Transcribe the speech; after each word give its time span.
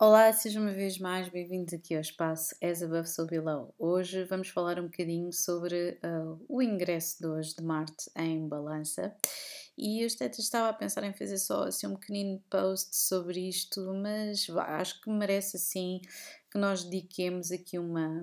Olá, 0.00 0.32
sejam 0.32 0.62
uma 0.62 0.70
vez 0.70 0.96
mais 0.96 1.28
bem-vindos 1.28 1.74
aqui 1.74 1.92
ao 1.92 2.00
espaço 2.00 2.54
As 2.62 2.84
Above 2.84 3.08
So 3.08 3.26
Below. 3.26 3.74
Hoje 3.76 4.22
vamos 4.26 4.46
falar 4.46 4.78
um 4.78 4.84
bocadinho 4.84 5.32
sobre 5.32 5.98
uh, 6.04 6.40
o 6.48 6.62
ingresso 6.62 7.18
de 7.18 7.26
hoje 7.26 7.56
de 7.56 7.64
Marte 7.64 8.08
em 8.14 8.46
Balança 8.46 9.12
e 9.76 10.00
eu 10.00 10.06
estava 10.06 10.68
a 10.68 10.72
pensar 10.72 11.02
em 11.02 11.12
fazer 11.12 11.36
só 11.38 11.64
assim 11.64 11.88
um 11.88 11.96
pequenino 11.96 12.40
post 12.48 12.96
sobre 12.96 13.48
isto, 13.48 13.92
mas 13.92 14.48
acho 14.48 15.00
que 15.00 15.10
merece 15.10 15.56
assim 15.56 16.00
que 16.48 16.58
nós 16.58 16.84
dediquemos 16.84 17.50
aqui 17.50 17.76
uma 17.76 18.22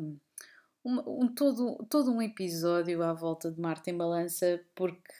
um, 0.86 1.28
todo, 1.28 1.86
todo 1.90 2.10
um 2.10 2.22
episódio 2.22 3.04
à 3.04 3.12
volta 3.12 3.52
de 3.52 3.60
Marte 3.60 3.90
em 3.90 3.98
Balança 3.98 4.62
porque 4.74 5.12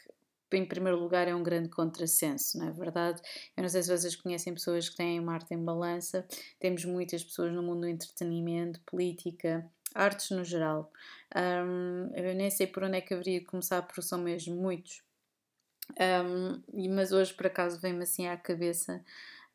em 0.52 0.64
primeiro 0.64 0.98
lugar, 0.98 1.26
é 1.26 1.34
um 1.34 1.42
grande 1.42 1.68
contrassenso, 1.68 2.58
não 2.58 2.68
é 2.68 2.72
verdade? 2.72 3.20
Eu 3.56 3.62
não 3.62 3.68
sei 3.68 3.82
se 3.82 3.90
vocês 3.90 4.14
conhecem 4.14 4.54
pessoas 4.54 4.88
que 4.88 4.96
têm 4.96 5.20
Marte 5.20 5.54
em 5.54 5.64
balança, 5.64 6.26
temos 6.60 6.84
muitas 6.84 7.24
pessoas 7.24 7.52
no 7.52 7.62
mundo 7.62 7.80
do 7.80 7.88
entretenimento, 7.88 8.80
política, 8.86 9.68
artes 9.94 10.30
no 10.30 10.44
geral. 10.44 10.92
Um, 11.34 12.10
eu 12.14 12.34
nem 12.34 12.50
sei 12.50 12.66
por 12.66 12.84
onde 12.84 12.98
é 12.98 13.00
que 13.00 13.14
haveria 13.14 13.40
de 13.40 13.46
começar, 13.46 13.82
porque 13.82 14.02
são 14.02 14.18
mesmo 14.18 14.54
muitos. 14.54 15.02
Um, 15.98 16.62
mas 16.94 17.12
hoje, 17.12 17.32
por 17.34 17.46
acaso, 17.46 17.80
vem-me 17.80 18.02
assim 18.02 18.26
à 18.26 18.36
cabeça 18.36 19.02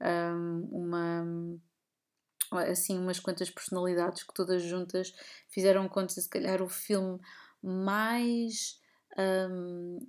um, 0.02 0.68
uma 0.72 1.60
assim 2.52 2.98
umas 2.98 3.20
quantas 3.20 3.50
personalidades 3.50 4.24
que 4.24 4.34
todas 4.34 4.62
juntas 4.62 5.14
fizeram 5.48 5.88
conta 5.88 6.14
se 6.14 6.28
calhar 6.28 6.62
o 6.62 6.68
filme 6.68 7.18
mais 7.64 8.81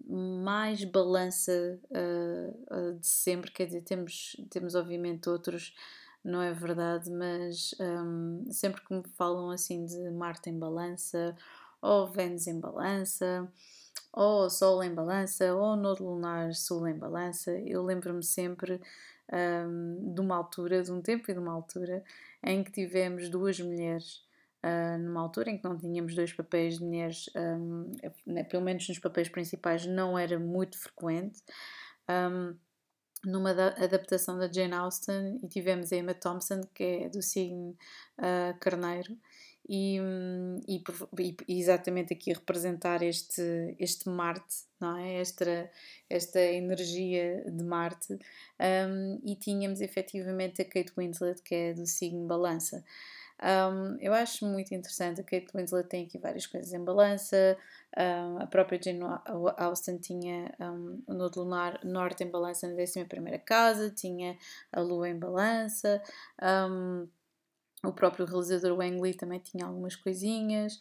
mais 0.08 0.84
balança 0.84 1.78
uh, 1.90 2.98
de 2.98 3.06
sempre, 3.06 3.50
quer 3.50 3.66
dizer, 3.66 3.82
temos, 3.82 4.36
temos 4.48 4.74
obviamente 4.74 5.28
outros, 5.28 5.74
não 6.24 6.40
é 6.40 6.52
verdade, 6.52 7.10
mas 7.10 7.74
um, 7.80 8.44
sempre 8.50 8.80
que 8.82 8.94
me 8.94 9.02
falam 9.16 9.50
assim 9.50 9.84
de 9.84 10.10
Marte 10.10 10.50
em 10.50 10.58
balança, 10.58 11.36
ou 11.80 12.06
Vênus 12.06 12.46
em 12.46 12.60
balança, 12.60 13.50
ou 14.12 14.48
Sol 14.48 14.82
em 14.84 14.94
balança, 14.94 15.52
ou 15.54 15.74
Nodo 15.74 16.04
Lunar 16.04 16.54
Sul 16.54 16.86
em 16.86 16.96
balança, 16.96 17.50
eu 17.58 17.82
lembro-me 17.82 18.22
sempre 18.22 18.80
um, 19.32 20.14
de 20.14 20.20
uma 20.20 20.36
altura, 20.36 20.82
de 20.82 20.92
um 20.92 21.02
tempo 21.02 21.30
e 21.30 21.34
de 21.34 21.40
uma 21.40 21.52
altura, 21.52 22.04
em 22.42 22.62
que 22.62 22.70
tivemos 22.70 23.28
duas 23.28 23.58
mulheres 23.58 24.22
uh, 24.64 24.98
numa 24.98 25.20
altura 25.20 25.50
em 25.50 25.58
que 25.58 25.64
não 25.64 25.76
tínhamos 25.76 26.14
dois 26.14 26.32
papéis 26.32 26.78
de 26.78 26.84
mulheres, 26.84 27.30
um, 27.36 27.92
né, 28.26 28.44
pelo 28.44 28.62
menos 28.62 28.88
nos 28.88 28.98
papéis 28.98 29.28
principais, 29.28 29.86
não 29.86 30.18
era 30.18 30.38
muito 30.38 30.78
frequente. 30.78 31.42
Um, 32.08 32.56
numa 33.24 33.50
adaptação 33.50 34.36
da 34.36 34.50
Jane 34.50 34.74
Austen 34.74 35.38
e 35.42 35.48
tivemos 35.48 35.92
a 35.92 35.96
Emma 35.96 36.12
Thompson, 36.12 36.60
que 36.74 36.82
é 36.82 37.08
do 37.08 37.22
signo 37.22 37.76
uh, 38.18 38.58
Carneiro, 38.58 39.16
e, 39.68 39.98
e, 40.66 40.82
e, 41.48 41.60
exatamente 41.60 42.12
aqui 42.12 42.32
representar 42.32 43.00
este, 43.02 43.76
este 43.78 44.08
Marte, 44.08 44.64
não 44.80 44.96
é? 44.96 45.20
esta, 45.20 45.70
esta 46.10 46.40
energia 46.40 47.44
de 47.48 47.62
Marte, 47.62 48.18
um, 48.60 49.20
e 49.24 49.36
tínhamos 49.36 49.80
efetivamente 49.80 50.60
a 50.60 50.64
Kate 50.64 50.92
Winslet, 50.98 51.40
que 51.42 51.54
é 51.54 51.74
do 51.74 51.86
signo 51.86 52.26
Balança. 52.26 52.84
Um, 53.42 53.96
eu 54.00 54.14
acho 54.14 54.46
muito 54.46 54.72
interessante. 54.72 55.20
A 55.20 55.24
Kate 55.24 55.48
Winslet 55.52 55.88
tem 55.88 56.04
aqui 56.06 56.16
várias 56.16 56.46
coisas 56.46 56.72
em 56.72 56.82
balança. 56.82 57.56
Um, 57.96 58.38
a 58.38 58.46
própria 58.46 58.80
Jane 58.80 59.00
Austen 59.56 59.98
tinha 59.98 60.54
um, 60.60 61.02
o 61.06 61.12
Nodo 61.12 61.40
Lunar 61.40 61.80
Norte 61.84 62.22
em 62.22 62.30
balança 62.30 62.68
na 62.68 62.80
11 62.80 63.04
casa, 63.44 63.90
tinha 63.90 64.38
a 64.72 64.80
Lua 64.80 65.08
em 65.08 65.18
balança. 65.18 66.00
o 67.84 67.92
próprio 67.92 68.26
realizador 68.26 68.78
Wang 68.78 69.00
Lee 69.00 69.14
também 69.14 69.40
tinha 69.40 69.66
algumas 69.66 69.96
coisinhas. 69.96 70.78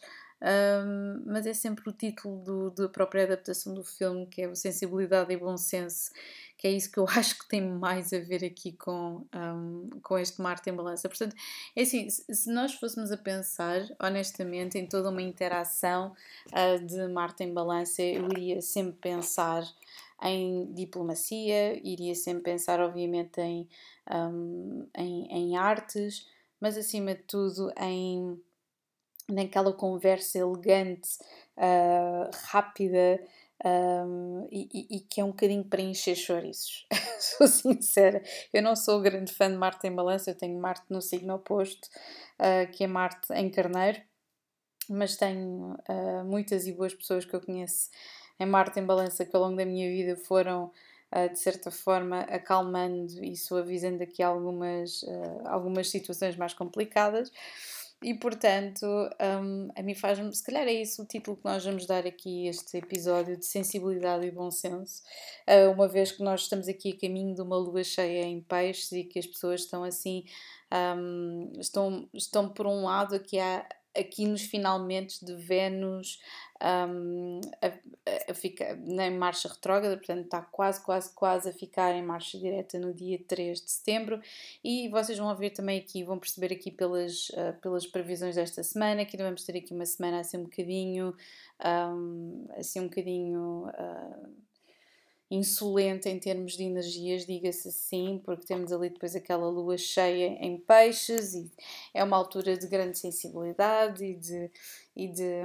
Mas 1.24 1.46
é 1.46 1.54
sempre 1.54 1.88
o 1.88 1.92
título 1.92 2.42
do, 2.42 2.70
da 2.70 2.88
própria 2.88 3.24
adaptação 3.24 3.72
do 3.72 3.84
filme, 3.84 4.26
que 4.26 4.42
é 4.42 4.48
o 4.48 4.56
Sensibilidade 4.56 5.32
e 5.32 5.36
Bom 5.36 5.56
Senso, 5.56 6.10
que 6.58 6.66
é 6.66 6.70
isso 6.72 6.90
que 6.90 6.98
eu 6.98 7.06
acho 7.10 7.38
que 7.38 7.48
tem 7.48 7.60
mais 7.60 8.12
a 8.12 8.18
ver 8.18 8.44
aqui 8.44 8.72
com, 8.72 9.24
um, 9.34 9.88
com 10.02 10.18
este 10.18 10.40
Marte 10.42 10.68
em 10.68 10.74
Balança. 10.74 11.08
Portanto, 11.08 11.36
é 11.76 11.82
assim, 11.82 12.08
se 12.10 12.52
nós 12.52 12.74
fôssemos 12.74 13.12
a 13.12 13.16
pensar, 13.16 13.82
honestamente, 14.00 14.78
em 14.78 14.86
toda 14.86 15.10
uma 15.10 15.22
interação 15.22 16.14
uh, 16.48 16.86
de 16.86 17.06
Marte 17.08 17.44
em 17.44 17.52
Balança, 17.52 18.02
eu 18.02 18.26
iria 18.32 18.60
sempre 18.60 18.98
pensar 19.00 19.64
em 20.22 20.72
diplomacia, 20.72 21.80
iria 21.86 22.14
sempre 22.14 22.42
pensar, 22.44 22.80
obviamente, 22.80 23.40
em, 23.40 23.68
um, 24.12 24.86
em, 24.96 25.26
em 25.30 25.56
artes, 25.56 26.28
mas 26.60 26.76
acima 26.76 27.14
de 27.14 27.22
tudo 27.22 27.72
em 27.76 28.40
naquela 29.28 29.72
conversa 29.72 30.38
elegante, 30.38 31.08
uh, 31.56 32.30
rápida 32.46 33.22
um, 33.64 34.48
e, 34.50 34.96
e, 34.96 35.00
que 35.00 35.20
é 35.20 35.24
um 35.24 35.28
bocadinho 35.28 35.64
para 35.64 35.80
encher 35.80 36.16
chouriços. 36.16 36.86
sou 37.20 37.46
sincera, 37.46 38.22
eu 38.52 38.62
não 38.62 38.74
sou 38.74 39.00
grande 39.00 39.32
fã 39.32 39.48
de 39.50 39.56
Marte 39.56 39.86
em 39.86 39.94
Balança, 39.94 40.30
eu 40.30 40.34
tenho 40.36 40.58
Marte 40.60 40.84
no 40.90 41.00
signo 41.00 41.34
oposto, 41.34 41.88
uh, 42.40 42.70
que 42.72 42.84
é 42.84 42.86
Marte 42.86 43.32
em 43.32 43.48
Carneiro, 43.50 44.00
mas 44.88 45.16
tenho 45.16 45.76
uh, 45.88 46.24
muitas 46.24 46.66
e 46.66 46.72
boas 46.72 46.92
pessoas 46.92 47.24
que 47.24 47.34
eu 47.34 47.40
conheço 47.40 47.88
em 48.40 48.46
Marte 48.46 48.80
em 48.80 48.84
Balança 48.84 49.24
que 49.24 49.36
ao 49.36 49.42
longo 49.42 49.56
da 49.56 49.64
minha 49.64 49.88
vida 49.88 50.16
foram 50.16 50.70
de 51.30 51.38
certa 51.38 51.70
forma 51.70 52.20
acalmando 52.20 53.22
e 53.22 53.36
suavizando 53.36 54.02
aqui 54.02 54.22
algumas, 54.22 55.04
algumas 55.44 55.90
situações 55.90 56.36
mais 56.36 56.54
complicadas. 56.54 57.30
E 58.02 58.14
portanto, 58.14 58.84
um, 58.84 59.68
a 59.76 59.82
mim 59.82 59.94
faz-me, 59.94 60.34
se 60.34 60.42
calhar 60.42 60.66
é 60.66 60.72
isso 60.72 61.02
o 61.02 61.06
título 61.06 61.36
que 61.36 61.44
nós 61.44 61.64
vamos 61.64 61.86
dar 61.86 62.04
aqui 62.04 62.48
a 62.48 62.50
este 62.50 62.76
episódio 62.78 63.36
de 63.36 63.46
sensibilidade 63.46 64.26
e 64.26 64.30
bom 64.32 64.50
senso, 64.50 65.02
uh, 65.48 65.70
uma 65.70 65.86
vez 65.86 66.10
que 66.10 66.22
nós 66.22 66.42
estamos 66.42 66.66
aqui 66.66 66.92
a 66.92 67.00
caminho 67.00 67.34
de 67.34 67.40
uma 67.40 67.56
lua 67.56 67.84
cheia 67.84 68.24
em 68.24 68.40
peixes 68.40 68.90
e 68.90 69.04
que 69.04 69.20
as 69.20 69.26
pessoas 69.26 69.60
estão 69.60 69.84
assim, 69.84 70.24
um, 70.96 71.52
estão, 71.60 72.08
estão 72.12 72.48
por 72.48 72.66
um 72.66 72.84
lado 72.84 73.14
aqui 73.14 73.38
há 73.38 73.64
aqui 73.96 74.26
nos 74.26 74.42
finalmente 74.42 75.24
de 75.24 75.34
Vênus 75.34 76.18
um, 76.62 77.40
a, 77.60 77.66
a, 77.66 79.06
em 79.06 79.18
marcha 79.18 79.48
retrógrada, 79.48 79.96
portanto 79.96 80.24
está 80.24 80.40
quase, 80.40 80.82
quase, 80.82 81.12
quase 81.12 81.48
a 81.48 81.52
ficar 81.52 81.92
em 81.94 82.02
marcha 82.02 82.38
direta 82.38 82.78
no 82.78 82.94
dia 82.94 83.18
3 83.26 83.60
de 83.60 83.70
setembro. 83.70 84.20
E 84.62 84.88
vocês 84.88 85.18
vão 85.18 85.34
ver 85.34 85.50
também 85.50 85.78
aqui, 85.78 86.04
vão 86.04 86.18
perceber 86.18 86.52
aqui 86.54 86.70
pelas, 86.70 87.30
uh, 87.30 87.52
pelas 87.60 87.86
previsões 87.86 88.36
desta 88.36 88.62
semana 88.62 89.04
que 89.04 89.16
vamos 89.16 89.44
ter 89.44 89.56
aqui 89.56 89.74
uma 89.74 89.86
semana 89.86 90.20
assim 90.20 90.38
um 90.38 90.44
bocadinho 90.44 91.14
um, 91.64 92.46
assim 92.56 92.80
um 92.80 92.84
bocadinho 92.84 93.68
uh, 93.68 94.28
insolente 95.32 96.10
em 96.10 96.18
termos 96.18 96.58
de 96.58 96.62
energias, 96.62 97.24
diga-se 97.24 97.68
assim, 97.68 98.20
porque 98.22 98.44
temos 98.44 98.70
ali 98.70 98.90
depois 98.90 99.16
aquela 99.16 99.48
lua 99.48 99.78
cheia 99.78 100.36
em 100.38 100.58
peixes 100.58 101.32
e 101.32 101.50
é 101.94 102.04
uma 102.04 102.18
altura 102.18 102.54
de 102.54 102.66
grande 102.66 102.98
sensibilidade 102.98 104.04
e 104.04 104.14
de, 104.14 104.50
e 104.94 105.08
de, 105.08 105.40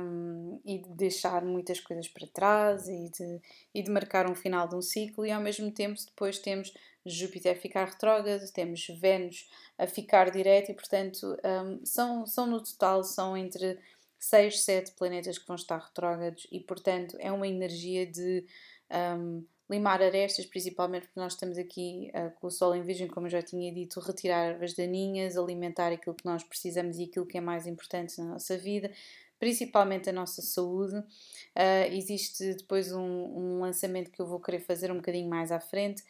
e 0.65 0.79
de 0.79 0.89
deixar 0.89 1.41
muitas 1.45 1.79
coisas 1.79 2.09
para 2.09 2.27
trás 2.27 2.89
e 2.89 3.09
de, 3.09 3.41
e 3.73 3.81
de 3.81 3.89
marcar 3.89 4.29
um 4.29 4.35
final 4.35 4.67
de 4.67 4.75
um 4.75 4.81
ciclo 4.81 5.25
e 5.25 5.31
ao 5.31 5.41
mesmo 5.41 5.71
tempo 5.71 5.97
depois 6.05 6.37
temos 6.37 6.73
Júpiter 7.05 7.55
a 7.55 7.59
ficar 7.59 7.85
retrógrado, 7.85 8.51
temos 8.51 8.85
Vênus 8.99 9.49
a 9.77 9.87
ficar 9.87 10.29
direto 10.29 10.69
e 10.69 10.73
portanto 10.73 11.37
um, 11.63 11.85
são, 11.85 12.25
são 12.25 12.45
no 12.45 12.61
total 12.61 13.05
são 13.05 13.37
entre 13.37 13.79
6, 14.19 14.59
7 14.63 14.91
planetas 14.97 15.37
que 15.37 15.47
vão 15.47 15.55
estar 15.55 15.77
retrógrados 15.77 16.45
e 16.51 16.59
portanto 16.59 17.15
é 17.21 17.31
uma 17.31 17.47
energia 17.47 18.05
de 18.05 18.43
um, 18.91 19.45
limar 19.69 20.01
arestas, 20.01 20.45
principalmente 20.45 21.07
porque 21.07 21.19
nós 21.19 21.33
estamos 21.33 21.57
aqui 21.57 22.09
uh, 22.15 22.31
com 22.39 22.47
o 22.47 22.51
Sol 22.51 22.73
em 22.73 22.81
Virgem, 22.81 23.07
como 23.07 23.27
eu 23.27 23.31
já 23.31 23.41
tinha 23.41 23.71
dito, 23.73 23.99
retirar 23.99 24.45
ervas 24.45 24.73
daninhas, 24.73 25.37
alimentar 25.37 25.91
aquilo 25.91 26.15
que 26.15 26.25
nós 26.25 26.43
precisamos 26.43 26.97
e 26.97 27.03
aquilo 27.03 27.25
que 27.25 27.37
é 27.37 27.41
mais 27.41 27.67
importante 27.67 28.17
na 28.17 28.25
nossa 28.25 28.57
vida, 28.57 28.91
principalmente 29.37 30.09
a 30.09 30.13
nossa 30.13 30.41
saúde. 30.41 30.95
Uh, 30.97 31.91
existe 31.91 32.53
depois 32.53 32.91
um, 32.93 33.01
um, 33.01 33.59
lançamento 33.59 34.09
que 34.09 34.21
eu 34.21 34.25
vou 34.25 34.39
querer 34.39 34.59
fazer 34.59 34.91
um 34.91 34.97
bocadinho 34.97 35.29
mais 35.29 35.51
à 35.51 35.59
frente, 35.59 36.01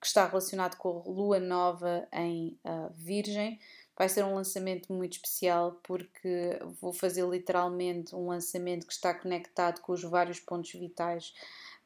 que 0.00 0.06
está 0.06 0.26
relacionado 0.26 0.76
com 0.76 0.88
a 0.88 1.10
Lua 1.10 1.38
Nova 1.38 2.08
em 2.12 2.58
uh, 2.64 2.92
Virgem. 2.96 3.60
Vai 3.96 4.08
ser 4.08 4.24
um 4.24 4.34
lançamento 4.34 4.90
muito 4.92 5.12
especial 5.12 5.78
porque 5.82 6.58
vou 6.80 6.94
fazer 6.94 7.28
literalmente 7.28 8.14
um 8.16 8.26
lançamento 8.26 8.86
que 8.86 8.92
está 8.92 9.12
conectado 9.12 9.80
com 9.80 9.92
os 9.92 10.02
vários 10.02 10.40
pontos 10.40 10.72
vitais 10.72 11.34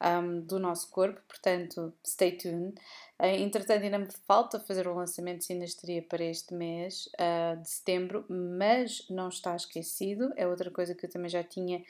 um, 0.01 0.41
do 0.41 0.59
nosso 0.59 0.89
corpo, 0.89 1.21
portanto, 1.27 1.93
stay 2.05 2.33
tuned. 2.33 2.79
Uh, 3.19 3.25
entretanto, 3.25 3.83
ainda 3.83 3.97
me 3.97 4.07
falta 4.27 4.59
fazer 4.59 4.87
o 4.87 4.93
lançamento 4.93 5.39
de 5.39 5.45
sinastria 5.45 6.01
para 6.01 6.23
este 6.23 6.53
mês 6.53 7.09
uh, 7.15 7.59
de 7.61 7.69
setembro, 7.69 8.25
mas 8.29 9.07
não 9.09 9.29
está 9.29 9.55
esquecido, 9.55 10.31
é 10.35 10.47
outra 10.47 10.69
coisa 10.69 10.93
que 10.93 11.05
eu 11.05 11.09
também 11.09 11.29
já 11.29 11.43
tinha 11.43 11.83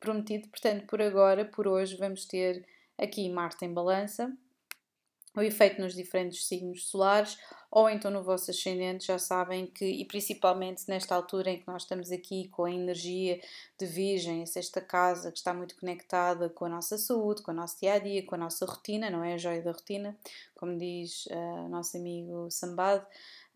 prometido. 0.00 0.48
Portanto, 0.48 0.86
por 0.86 1.00
agora, 1.00 1.44
por 1.44 1.68
hoje, 1.68 1.96
vamos 1.96 2.24
ter 2.24 2.66
aqui 2.98 3.28
Marte 3.28 3.64
em 3.64 3.72
Balança, 3.72 4.32
o 5.34 5.40
efeito 5.40 5.80
nos 5.80 5.94
diferentes 5.94 6.46
signos 6.46 6.88
solares 6.88 7.38
ou 7.72 7.88
então 7.88 8.10
no 8.10 8.22
vosso 8.22 8.50
ascendente, 8.50 9.06
já 9.06 9.18
sabem 9.18 9.64
que, 9.64 9.86
e 9.86 10.04
principalmente 10.04 10.84
nesta 10.86 11.14
altura 11.14 11.52
em 11.52 11.58
que 11.58 11.66
nós 11.66 11.84
estamos 11.84 12.12
aqui 12.12 12.48
com 12.48 12.66
a 12.66 12.70
energia 12.70 13.40
de 13.78 13.86
Virgem, 13.86 14.42
a 14.42 14.46
sexta 14.46 14.78
casa, 14.78 15.32
que 15.32 15.38
está 15.38 15.54
muito 15.54 15.74
conectada 15.76 16.50
com 16.50 16.66
a 16.66 16.68
nossa 16.68 16.98
saúde, 16.98 17.40
com 17.40 17.50
o 17.50 17.54
nosso 17.54 17.80
dia 17.80 17.94
a 17.94 17.98
dia, 17.98 18.26
com 18.26 18.34
a 18.34 18.38
nossa 18.38 18.66
rotina, 18.66 19.08
não 19.08 19.24
é? 19.24 19.32
A 19.32 19.38
joia 19.38 19.62
da 19.62 19.72
rotina, 19.72 20.14
como 20.54 20.76
diz 20.76 21.24
uh, 21.30 21.68
nosso 21.70 21.96
amigo 21.96 22.50
Sambado. 22.50 23.06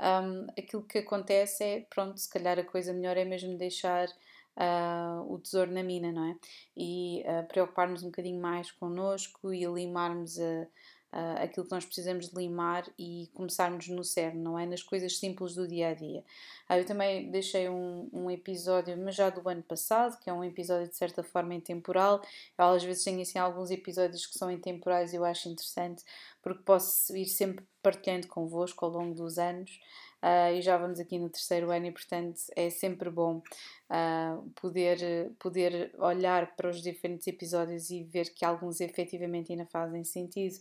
Um, 0.01 0.47
aquilo 0.59 0.83
que 0.83 0.99
acontece 0.99 1.63
é, 1.63 1.81
pronto, 1.81 2.19
se 2.19 2.31
calhar 2.31 2.59
a 2.59 2.65
coisa 2.65 2.95
melhor 2.95 3.19
é 3.19 3.25
mesmo 3.27 3.59
deixar 3.59 4.09
uh, 4.57 5.31
o 5.31 5.39
tesouro 5.39 5.71
na 5.71 5.83
mina, 5.83 6.11
não 6.11 6.25
é? 6.25 6.37
E 6.75 7.23
uh, 7.27 7.47
preocupar-nos 7.49 8.03
um 8.03 8.07
bocadinho 8.07 8.41
mais 8.41 8.73
connosco 8.73 9.53
e 9.53 9.67
limarmos 9.67 10.41
a 10.41 10.67
uh, 11.17 11.43
aquilo 11.43 11.65
que 11.65 11.73
nós 11.73 11.85
precisamos 11.85 12.27
limar 12.29 12.87
e 12.99 13.31
começarmos 13.33 13.89
no 13.89 14.05
cerne, 14.05 14.41
não 14.41 14.59
é? 14.59 14.67
Nas 14.67 14.83
coisas 14.83 15.17
simples 15.19 15.55
do 15.55 15.67
dia 15.67 15.89
a 15.89 15.95
dia. 15.95 16.23
Uh, 16.69 16.75
eu 16.75 16.85
também 16.85 17.31
deixei 17.31 17.69
um, 17.71 18.09
um, 18.13 18.31
episódio, 18.31 18.97
mas 18.99 19.15
já 19.15 19.31
do 19.31 19.49
ano 19.49 19.63
passado, 19.63 20.19
que 20.21 20.29
é 20.29 20.33
um 20.33 20.45
episódio 20.45 20.89
de 20.89 20.97
certa 20.97 21.23
forma 21.23 21.55
intemporal. 21.55 22.21
Eu 22.59 22.65
às 22.67 22.85
vezes 22.85 23.03
tenho 23.03 23.23
assim 23.23 23.39
alguns 23.39 23.71
episódios 23.71 24.27
que 24.27 24.37
são 24.37 24.51
intemporais 24.51 25.13
e 25.13 25.17
eu 25.17 25.25
acho 25.25 25.49
interessante 25.49 26.05
porque 26.43 26.63
posso 26.63 27.17
ir 27.17 27.27
sempre 27.27 27.67
partilhando 27.83 28.29
convosco 28.29 28.85
ao 28.85 28.91
longo 28.91 29.15
dos 29.15 29.39
anos. 29.39 29.81
Uh, 30.27 30.57
e 30.57 30.61
já 30.61 30.77
vamos 30.77 30.99
aqui 30.99 31.21
no 31.21 31.31
terceiro 31.31 31.71
ano 31.71 31.87
e 31.87 31.93
portanto 31.93 32.41
é 32.57 32.69
sempre 32.69 33.09
bom 33.09 33.37
uh, 33.37 34.51
poder, 34.61 35.31
poder 35.39 35.95
olhar 35.99 36.57
para 36.57 36.69
os 36.69 36.83
diferentes 36.83 37.29
episódios 37.29 37.91
e 37.91 38.03
ver 38.03 38.35
que 38.35 38.45
alguns 38.45 38.81
efetivamente 38.81 39.53
ainda 39.53 39.67
fazem 39.67 40.03
sentido 40.03 40.57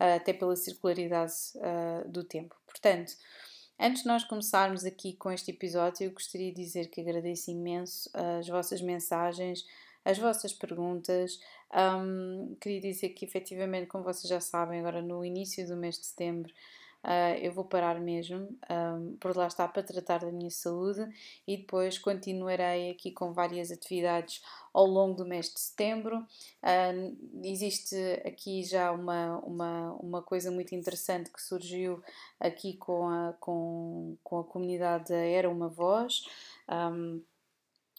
uh, 0.00 0.16
até 0.16 0.32
pela 0.32 0.56
circularidade 0.56 1.32
do 2.08 2.24
tempo. 2.24 2.56
Portanto, 2.66 3.12
antes 3.78 4.02
de 4.02 4.08
nós 4.08 4.24
começarmos 4.24 4.84
aqui 4.84 5.12
com 5.12 5.30
este 5.30 5.52
episódio, 5.52 6.06
eu 6.06 6.10
gostaria 6.10 6.52
de 6.52 6.60
dizer 6.60 6.88
que 6.88 7.00
agradeço 7.00 7.52
imenso 7.52 8.10
as 8.12 8.48
vossas 8.48 8.80
mensagens, 8.80 9.64
as 10.04 10.18
vossas 10.18 10.52
perguntas. 10.52 11.38
Um, 11.72 12.56
queria 12.60 12.80
dizer 12.80 13.10
que, 13.10 13.24
efetivamente, 13.24 13.86
como 13.86 14.02
vocês 14.02 14.28
já 14.28 14.40
sabem, 14.40 14.80
agora 14.80 15.00
no 15.00 15.24
início 15.24 15.66
do 15.66 15.76
mês 15.76 15.98
de 15.98 16.06
setembro, 16.06 16.52
Uh, 17.04 17.36
eu 17.42 17.52
vou 17.52 17.66
parar 17.66 18.00
mesmo, 18.00 18.48
um, 18.70 19.16
por 19.20 19.36
lá 19.36 19.46
está, 19.46 19.68
para 19.68 19.82
tratar 19.82 20.20
da 20.20 20.32
minha 20.32 20.50
saúde 20.50 21.06
e 21.46 21.58
depois 21.58 21.98
continuarei 21.98 22.90
aqui 22.90 23.10
com 23.10 23.30
várias 23.30 23.70
atividades 23.70 24.42
ao 24.72 24.86
longo 24.86 25.14
do 25.14 25.26
mês 25.26 25.52
de 25.52 25.60
setembro. 25.60 26.26
Uh, 26.62 27.44
existe 27.44 27.94
aqui 28.24 28.62
já 28.62 28.90
uma, 28.90 29.36
uma, 29.40 29.92
uma 30.00 30.22
coisa 30.22 30.50
muito 30.50 30.74
interessante 30.74 31.30
que 31.30 31.42
surgiu 31.42 32.02
aqui 32.40 32.74
com 32.78 33.06
a, 33.06 33.34
com, 33.38 34.16
com 34.24 34.38
a 34.38 34.44
comunidade 34.44 35.10
da 35.10 35.16
Era 35.16 35.50
Uma 35.50 35.68
Voz. 35.68 36.24
Um, 36.66 37.22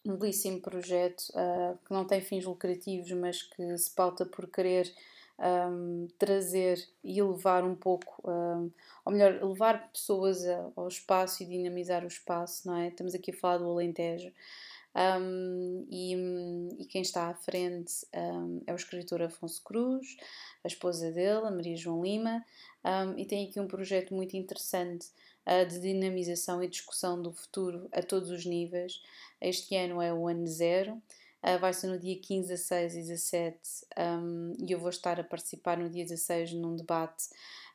um 0.04 0.18
belíssimo 0.18 0.62
projeto 0.62 1.30
uh, 1.30 1.78
que 1.86 1.94
não 1.94 2.06
tem 2.06 2.22
fins 2.22 2.44
lucrativos, 2.46 3.12
mas 3.12 3.44
que 3.44 3.78
se 3.78 3.92
pauta 3.92 4.26
por 4.26 4.48
querer 4.48 4.92
um, 5.40 6.08
trazer 6.18 6.88
e 7.04 7.20
elevar 7.20 7.64
um 7.64 7.76
pouco, 7.76 8.22
um, 8.30 8.72
ou 9.04 9.12
melhor, 9.12 9.44
levar 9.44 9.92
pessoas 9.92 10.44
ao 10.76 10.88
espaço 10.88 11.44
e 11.44 11.46
dinamizar 11.46 12.04
o 12.04 12.08
espaço, 12.08 12.68
não 12.68 12.76
é? 12.78 12.88
Estamos 12.88 13.14
aqui 13.14 13.32
a 13.32 13.38
falar 13.38 13.58
do 13.58 13.70
Alentejo. 13.70 14.32
Um, 14.96 15.86
e, 15.92 16.14
e, 16.80 16.86
quem 16.86 17.02
está 17.02 17.28
à 17.28 17.34
frente 17.34 17.94
um, 18.16 18.62
é 18.66 18.72
o 18.72 18.78
escritor 18.78 19.22
Afonso 19.22 19.62
Cruz, 19.62 20.16
a 20.64 20.68
esposa 20.68 21.12
dele, 21.12 21.46
a 21.46 21.52
Maria 21.52 21.76
João 21.76 22.02
Lima, 22.02 22.46
um, 22.86 23.18
e 23.20 23.26
tem 23.26 23.46
aqui 23.46 23.60
um 23.60 23.68
projeto 23.68 24.14
muito 24.14 24.38
interessante 24.38 25.08
uh, 25.46 25.68
de 25.68 25.82
dinamização 25.82 26.64
e 26.64 26.68
discussão 26.70 27.22
do 27.22 27.34
futuro 27.34 27.90
a 27.92 28.02
todos 28.02 28.30
os 28.30 28.46
níveis. 28.46 29.04
Este 29.42 29.76
ano 29.76 30.02
é 30.02 30.14
o 30.14 30.30
ano 30.30 30.48
zero. 30.48 31.02
Uh, 31.44 31.60
vai 31.60 31.74
ser 31.74 31.88
no 31.88 32.00
dia 32.00 32.20
15, 32.20 32.48
16 32.50 32.96
e 32.96 32.98
17 33.02 33.58
um, 33.98 34.54
e 34.58 34.72
eu 34.72 34.80
vou 34.80 34.90
estar 34.90 35.20
a 35.20 35.24
participar 35.24 35.78
no 35.78 35.90
dia 35.90 36.04
16 36.04 36.54
num 36.54 36.76
debate 36.76 37.26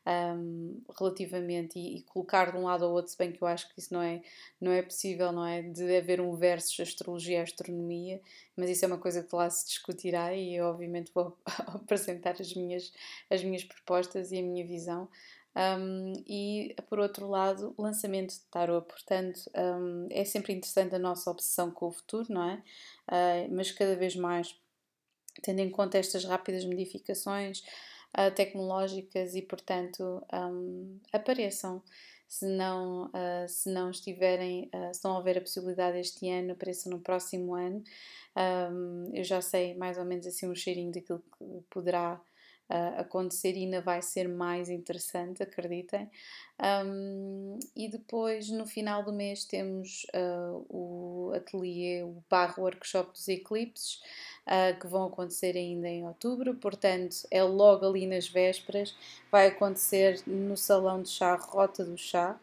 um, 0.07 0.81
relativamente 0.99 1.79
e, 1.79 1.99
e, 1.99 2.03
colocar 2.03 2.51
de 2.51 2.57
um 2.57 2.65
lado 2.65 2.85
ao 2.85 2.93
outro, 2.93 3.13
se 3.13 3.19
bem 3.19 3.33
que 3.33 3.43
eu 3.43 3.47
acho 3.47 3.69
que 3.69 3.79
isso 3.79 3.93
não 3.93 4.03
é, 4.03 4.23
não 4.61 4.73
é 4.73 4.83
possível, 4.83 5.31
não 5.31 5.47
é? 5.47 5.63
De 5.63 5.97
haver 5.97 6.21
um 6.21 6.35
versus 6.35 6.79
astrologia 6.81 7.39
e 7.39 7.43
astronomia, 7.43 8.21
mas 8.57 8.71
isso 8.71 8.85
é 8.85 8.89
uma 8.89 8.99
coisa 8.99 9.23
que 9.23 9.35
lá 9.35 9.49
se 9.51 9.67
discutirá 9.67 10.35
e 10.35 10.57
eu 10.57 10.67
obviamente 10.67 11.13
vou 11.15 11.37
apresentar 11.67 12.37
as 12.41 12.55
minhas, 12.55 12.93
as 13.29 13.45
minhas 13.45 13.65
propostas 13.65 14.33
e 14.33 14.39
a 14.39 14.43
minha 14.43 14.67
visão. 14.67 15.09
Um, 15.57 16.13
e 16.29 16.77
por 16.89 17.01
outro 17.01 17.29
lado, 17.29 17.75
lançamento 17.77 18.31
de 18.35 18.41
tarot, 18.51 18.87
portanto, 18.87 19.51
um, 19.57 20.07
é 20.11 20.25
sempre 20.25 20.53
interessante 20.53 20.95
a 20.95 20.99
nossa 20.99 21.31
obsessão 21.31 21.71
com 21.71 21.89
o 21.89 21.93
futuro, 21.93 22.33
não 22.33 22.51
é? 22.51 22.63
Uh, 23.09 23.55
mas 23.55 23.73
cada 23.73 23.97
vez 23.97 24.15
mais, 24.15 24.57
tendo 25.43 25.59
em 25.61 25.71
conta 25.71 25.99
estas 25.99 26.25
rápidas 26.25 26.65
modificações 26.65 27.61
uh, 28.17 28.33
tecnológicas 28.35 29.35
e, 29.35 29.43
portanto, 29.43 30.23
um, 30.33 30.99
apareçam. 31.13 31.83
Se 32.29 32.47
não, 32.47 33.07
uh, 33.07 33.49
se 33.49 33.69
não 33.71 33.91
estiverem, 33.91 34.71
se 34.93 35.03
não 35.03 35.17
houver 35.17 35.39
a 35.39 35.41
possibilidade 35.41 35.99
este 35.99 36.31
ano, 36.31 36.53
apareçam 36.53 36.93
no 36.93 37.01
próximo 37.01 37.57
ano. 37.57 37.83
eu 39.13 39.25
já 39.25 39.41
sei 39.43 39.75
mais 39.75 39.99
ou 39.99 40.05
menos 40.05 40.25
assim 40.29 40.49
um 40.49 40.55
cheirinho 40.55 40.93
daquilo 40.93 41.19
que 41.37 41.45
poderá 41.69 42.21
uh, 42.71 43.01
acontecer 43.01 43.57
e 43.57 43.65
ainda 43.65 43.81
vai 43.81 44.01
ser 44.01 44.29
mais 44.29 44.71
interessante, 44.71 45.43
acreditem. 45.43 46.09
Um, 46.63 47.59
e 47.75 47.89
depois, 47.89 48.51
no 48.51 48.67
final 48.67 49.03
do 49.03 49.13
mês, 49.13 49.45
temos 49.45 50.07
uh, 50.15 50.65
o 50.69 51.33
ateliê, 51.35 52.03
o 52.03 52.23
barro 52.29 52.63
workshop 52.63 53.13
dos 53.13 53.27
eclipses, 53.29 54.01
uh, 54.47 54.79
que 54.79 54.87
vão 54.87 55.07
acontecer 55.07 55.57
ainda 55.57 55.89
em 55.89 56.07
outubro, 56.07 56.55
portanto, 56.55 57.17
é 57.31 57.43
logo 57.43 57.87
ali 57.87 58.07
nas 58.07 58.29
vésperas, 58.29 58.95
vai 59.33 59.49
acontecer 59.49 60.23
no 60.27 60.57
Salão 60.57 61.03
de 61.03 61.09
Chá 61.09 61.35
Rota 61.35 61.85
do 61.85 61.97
Chá. 61.97 62.39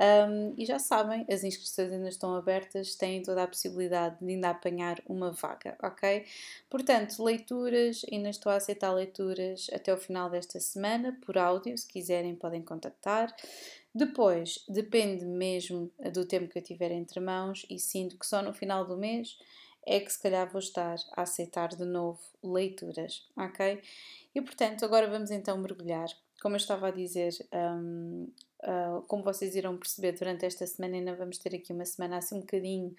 Um, 0.00 0.54
e 0.56 0.64
já 0.64 0.78
sabem, 0.78 1.26
as 1.30 1.44
inscrições 1.44 1.92
ainda 1.92 2.08
estão 2.08 2.34
abertas, 2.34 2.94
têm 2.94 3.22
toda 3.22 3.42
a 3.42 3.46
possibilidade 3.46 4.16
de 4.18 4.32
ainda 4.32 4.48
apanhar 4.48 4.98
uma 5.06 5.30
vaga, 5.30 5.76
ok? 5.82 6.24
Portanto, 6.70 7.22
leituras, 7.22 8.00
ainda 8.10 8.30
estou 8.30 8.50
a 8.50 8.56
aceitar 8.56 8.92
leituras 8.92 9.68
até 9.70 9.92
o 9.92 9.98
final 9.98 10.30
desta 10.30 10.58
semana, 10.58 11.18
por 11.20 11.36
áudio, 11.36 11.76
se 11.76 11.86
quiserem 11.86 12.34
podem 12.34 12.62
contactar. 12.62 13.34
Depois, 13.94 14.64
depende 14.66 15.26
mesmo 15.26 15.90
do 16.14 16.24
tempo 16.24 16.48
que 16.48 16.58
eu 16.58 16.62
tiver 16.62 16.92
entre 16.92 17.20
mãos 17.20 17.66
e 17.68 17.78
sinto 17.78 18.16
que 18.16 18.26
só 18.26 18.40
no 18.40 18.54
final 18.54 18.86
do 18.86 18.96
mês 18.96 19.36
é 19.86 20.00
que 20.00 20.10
se 20.10 20.22
calhar 20.22 20.48
vou 20.50 20.60
estar 20.60 20.96
a 21.12 21.22
aceitar 21.22 21.68
de 21.68 21.84
novo 21.84 22.20
leituras, 22.42 23.28
ok? 23.36 23.82
E 24.34 24.40
portanto, 24.40 24.82
agora 24.82 25.10
vamos 25.10 25.30
então 25.30 25.58
mergulhar. 25.58 26.08
Como 26.40 26.54
eu 26.54 26.58
estava 26.58 26.88
a 26.88 26.90
dizer, 26.90 27.32
um, 27.52 28.28
Uh, 28.62 29.00
como 29.06 29.22
vocês 29.22 29.54
irão 29.54 29.76
perceber, 29.76 30.12
durante 30.12 30.44
esta 30.44 30.66
semana 30.66 30.94
ainda 30.94 31.14
vamos 31.14 31.38
ter 31.38 31.54
aqui 31.54 31.72
uma 31.72 31.86
semana 31.86 32.18
assim 32.18 32.36
um 32.36 32.40
bocadinho 32.40 32.94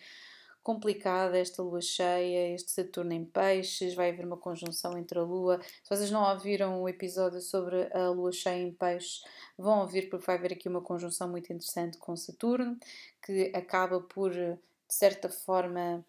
complicada, 0.63 1.37
esta 1.37 1.61
lua 1.61 1.81
cheia, 1.81 2.53
este 2.53 2.71
Saturno 2.71 3.13
em 3.13 3.25
peixes, 3.25 3.93
vai 3.93 4.09
haver 4.09 4.25
uma 4.25 4.37
conjunção 4.37 4.97
entre 4.97 5.17
a 5.19 5.23
lua. 5.23 5.59
Se 5.83 5.89
vocês 5.89 6.11
não 6.11 6.23
ouviram 6.23 6.81
o 6.81 6.89
episódio 6.89 7.41
sobre 7.41 7.91
a 7.93 8.09
lua 8.09 8.31
cheia 8.31 8.61
em 8.61 8.71
peixes, 8.71 9.23
vão 9.57 9.81
ouvir 9.81 10.09
porque 10.09 10.25
vai 10.25 10.35
haver 10.35 10.53
aqui 10.53 10.67
uma 10.67 10.81
conjunção 10.81 11.29
muito 11.29 11.51
interessante 11.51 11.97
com 11.97 12.15
Saturno, 12.15 12.77
que 13.23 13.51
acaba 13.55 13.99
por, 14.01 14.31
de 14.31 14.57
certa 14.87 15.29
forma, 15.29 16.05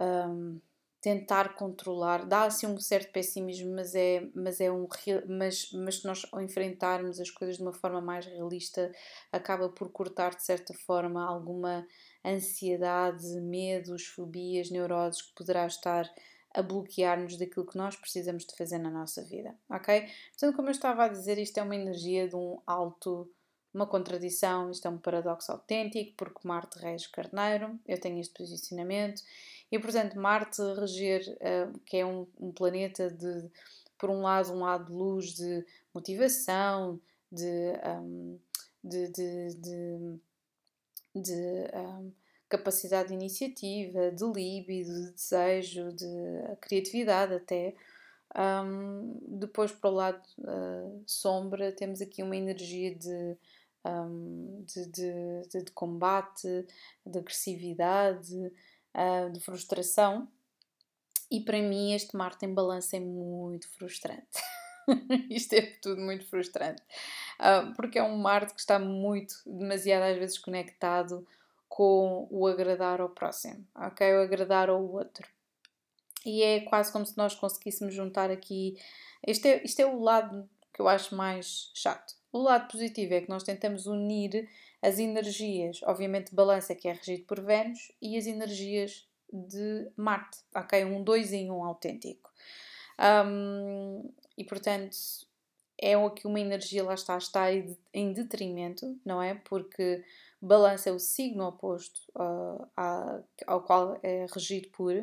um, 0.00 0.60
tentar 1.08 1.54
controlar, 1.54 2.26
dá 2.26 2.44
assim 2.44 2.66
um 2.66 2.78
certo 2.78 3.10
pessimismo, 3.12 3.74
mas 3.74 3.94
é, 3.94 4.28
mas 4.34 4.60
é 4.60 4.70
um 4.70 4.86
mas, 5.26 5.72
mas 5.72 6.00
se 6.00 6.04
nós 6.04 6.26
enfrentarmos 6.34 7.18
as 7.18 7.30
coisas 7.30 7.56
de 7.56 7.62
uma 7.62 7.72
forma 7.72 7.98
mais 7.98 8.26
realista, 8.26 8.92
acaba 9.32 9.70
por 9.70 9.90
cortar 9.90 10.34
de 10.34 10.44
certa 10.44 10.74
forma 10.74 11.26
alguma 11.26 11.86
ansiedade, 12.22 13.24
medos, 13.40 14.04
fobias, 14.04 14.70
neuroses 14.70 15.22
que 15.22 15.34
poderá 15.34 15.66
estar 15.66 16.04
a 16.54 16.60
bloquear-nos 16.60 17.38
daquilo 17.38 17.66
que 17.66 17.78
nós 17.78 17.96
precisamos 17.96 18.44
de 18.44 18.54
fazer 18.54 18.76
na 18.76 18.90
nossa 18.90 19.24
vida, 19.24 19.56
ok? 19.70 20.06
Portanto, 20.32 20.56
como 20.56 20.68
eu 20.68 20.72
estava 20.72 21.04
a 21.04 21.08
dizer, 21.08 21.38
isto 21.38 21.56
é 21.56 21.62
uma 21.62 21.76
energia 21.76 22.28
de 22.28 22.36
um 22.36 22.60
alto, 22.66 23.30
uma 23.72 23.86
contradição, 23.86 24.70
isto 24.70 24.86
é 24.86 24.90
um 24.90 24.98
paradoxo 24.98 25.52
autêntico, 25.52 26.14
porque 26.18 26.46
Marte 26.46 26.78
rege 26.78 27.08
Carneiro, 27.10 27.78
eu 27.86 27.98
tenho 27.98 28.20
este 28.20 28.34
posicionamento, 28.34 29.22
e 29.70 29.78
portanto, 29.78 30.18
Marte 30.18 30.62
reger, 30.78 31.22
uh, 31.40 31.78
que 31.80 31.98
é 31.98 32.06
um, 32.06 32.26
um, 32.38 32.52
planeta 32.52 33.10
de, 33.10 33.50
por 33.98 34.10
um 34.10 34.22
lado, 34.22 34.52
um 34.52 34.60
lado 34.60 34.86
de 34.86 34.92
luz, 34.92 35.34
de 35.34 35.64
motivação, 35.94 37.00
de, 37.30 37.72
um, 38.00 38.38
de, 38.82 39.08
de, 39.08 39.54
de, 39.54 40.20
de 41.14 41.70
um, 41.74 42.12
capacidade 42.48 43.08
de 43.08 43.14
iniciativa, 43.14 44.10
de 44.10 44.24
líbido, 44.24 44.92
de 44.92 45.12
desejo, 45.12 45.92
de 45.92 46.06
criatividade 46.60 47.34
até. 47.34 47.74
Um, 48.36 49.18
depois, 49.38 49.72
para 49.72 49.90
o 49.90 49.94
lado 49.94 50.22
uh, 50.38 51.02
sombra, 51.06 51.72
temos 51.72 52.00
aqui 52.00 52.22
uma 52.22 52.36
energia 52.36 52.94
de, 52.94 53.36
um, 53.84 54.64
de, 54.64 54.86
de, 54.86 55.64
de, 55.64 55.72
combate, 55.72 56.66
de 57.04 57.18
agressividade, 57.18 58.52
uh, 58.94 59.30
de 59.32 59.40
frustração. 59.40 60.28
E 61.30 61.40
para 61.40 61.60
mim, 61.60 61.92
este 61.92 62.16
Marte 62.16 62.46
em 62.46 62.54
balança 62.54 62.96
é 62.96 63.00
muito 63.00 63.68
frustrante. 63.68 64.42
Isto 65.30 65.54
é 65.54 65.62
tudo 65.82 66.00
muito 66.00 66.26
frustrante. 66.26 66.82
Uh, 67.38 67.74
porque 67.74 67.98
é 67.98 68.02
um 68.02 68.16
Marte 68.16 68.54
que 68.54 68.60
está 68.60 68.78
muito, 68.78 69.34
demasiado 69.46 70.02
às 70.02 70.16
vezes 70.16 70.38
conectado 70.38 71.26
com 71.68 72.26
o 72.30 72.46
agradar 72.46 73.00
ao 73.00 73.10
próximo, 73.10 73.66
ok? 73.74 74.14
O 74.14 74.22
agradar 74.22 74.70
ao 74.70 74.82
outro. 74.82 75.28
E 76.24 76.42
é 76.42 76.60
quase 76.60 76.90
como 76.90 77.06
se 77.06 77.16
nós 77.16 77.34
conseguíssemos 77.34 77.94
juntar 77.94 78.30
aqui. 78.30 78.76
Este 79.26 79.48
é, 79.48 79.64
isto 79.64 79.80
é 79.80 79.86
o 79.86 80.00
lado 80.00 80.48
que 80.72 80.80
eu 80.80 80.88
acho 80.88 81.14
mais 81.14 81.70
chato. 81.74 82.17
O 82.32 82.38
lado 82.38 82.70
positivo 82.70 83.14
é 83.14 83.20
que 83.20 83.28
nós 83.28 83.42
tentamos 83.42 83.86
unir 83.86 84.48
as 84.82 84.98
energias, 84.98 85.80
obviamente, 85.82 86.34
balança 86.34 86.74
que 86.74 86.88
é 86.88 86.92
regido 86.92 87.24
por 87.24 87.40
Vênus, 87.40 87.90
e 88.00 88.16
as 88.16 88.26
energias 88.26 89.08
de 89.32 89.90
Marte, 89.96 90.38
ok? 90.54 90.84
Um 90.84 91.02
dois 91.02 91.32
em 91.32 91.50
um 91.50 91.64
autêntico. 91.64 92.30
Um, 92.98 94.10
e 94.36 94.44
portanto, 94.44 94.96
é 95.80 95.94
aqui 95.94 96.26
uma 96.26 96.40
energia, 96.40 96.82
lá 96.82 96.94
está, 96.94 97.16
está 97.16 97.46
em 97.92 98.12
detrimento, 98.12 98.98
não 99.04 99.22
é? 99.22 99.34
Porque 99.34 100.04
balança 100.40 100.90
é 100.90 100.92
o 100.92 100.98
signo 100.98 101.46
oposto 101.46 102.00
uh, 102.16 102.68
ao 103.46 103.62
qual 103.62 103.98
é 104.02 104.26
regido 104.32 104.68
por, 104.70 104.94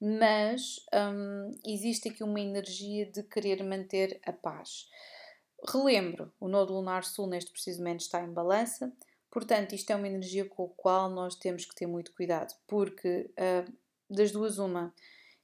mas 0.00 0.76
um, 0.94 1.50
existe 1.66 2.08
aqui 2.08 2.24
uma 2.24 2.40
energia 2.40 3.04
de 3.06 3.22
querer 3.22 3.62
manter 3.62 4.18
a 4.24 4.32
paz. 4.32 4.88
Relembro, 5.68 6.32
o 6.40 6.48
nodo 6.48 6.72
lunar 6.72 7.04
sul 7.04 7.26
neste 7.26 7.50
preciso 7.50 7.78
momento 7.78 8.00
está 8.00 8.22
em 8.22 8.32
balança, 8.32 8.92
portanto, 9.30 9.74
isto 9.74 9.90
é 9.90 9.96
uma 9.96 10.08
energia 10.08 10.44
com 10.44 10.64
a 10.64 10.68
qual 10.76 11.10
nós 11.10 11.34
temos 11.34 11.64
que 11.64 11.74
ter 11.74 11.86
muito 11.86 12.12
cuidado, 12.12 12.54
porque 12.66 13.30
uh, 13.32 13.72
das 14.08 14.32
duas, 14.32 14.58
uma, 14.58 14.92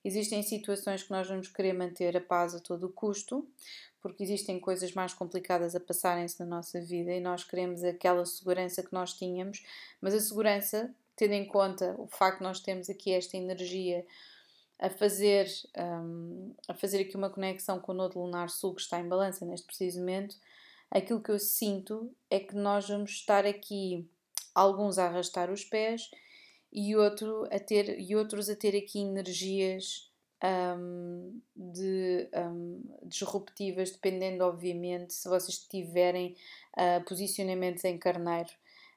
existem 0.04 0.42
situações 0.42 1.02
que 1.02 1.10
nós 1.10 1.28
vamos 1.28 1.48
querer 1.48 1.72
manter 1.72 2.16
a 2.16 2.20
paz 2.20 2.54
a 2.54 2.60
todo 2.60 2.88
custo, 2.88 3.46
porque 4.00 4.22
existem 4.22 4.58
coisas 4.58 4.92
mais 4.92 5.12
complicadas 5.12 5.74
a 5.74 5.80
passarem-se 5.80 6.38
na 6.40 6.46
nossa 6.46 6.80
vida 6.80 7.12
e 7.12 7.20
nós 7.20 7.44
queremos 7.44 7.84
aquela 7.84 8.24
segurança 8.24 8.82
que 8.82 8.92
nós 8.92 9.12
tínhamos, 9.14 9.64
mas 10.00 10.14
a 10.14 10.20
segurança, 10.20 10.94
tendo 11.14 11.32
em 11.32 11.44
conta 11.44 11.94
o 11.98 12.06
facto 12.06 12.38
de 12.38 12.44
nós 12.44 12.60
termos 12.60 12.88
aqui 12.88 13.12
esta 13.12 13.36
energia 13.36 14.06
a 14.78 14.90
fazer, 14.90 15.46
um, 15.76 16.54
a 16.68 16.74
fazer 16.74 17.00
aqui 17.00 17.16
uma 17.16 17.30
conexão 17.30 17.80
com 17.80 17.92
o 17.92 17.94
Nodo 17.94 18.18
Lunar 18.18 18.50
Sul 18.50 18.74
que 18.74 18.82
está 18.82 19.00
em 19.00 19.08
balança 19.08 19.44
neste 19.46 19.66
preciso 19.66 20.00
momento, 20.00 20.36
aquilo 20.90 21.22
que 21.22 21.30
eu 21.30 21.38
sinto 21.38 22.14
é 22.30 22.38
que 22.38 22.54
nós 22.54 22.88
vamos 22.88 23.10
estar 23.10 23.46
aqui, 23.46 24.08
alguns 24.54 24.98
a 24.98 25.06
arrastar 25.06 25.50
os 25.50 25.64
pés 25.64 26.10
e, 26.72 26.94
outro 26.94 27.44
a 27.50 27.58
ter, 27.58 27.98
e 27.98 28.14
outros 28.14 28.50
a 28.50 28.56
ter 28.56 28.76
aqui 28.76 29.00
energias 29.00 30.10
um, 30.44 31.40
de, 31.54 32.28
um, 32.34 32.82
disruptivas, 33.04 33.90
dependendo, 33.90 34.44
obviamente, 34.44 35.14
se 35.14 35.28
vocês 35.28 35.58
tiverem 35.58 36.36
uh, 36.76 37.02
posicionamentos 37.04 37.84
em 37.84 37.96
carneiro 37.96 38.50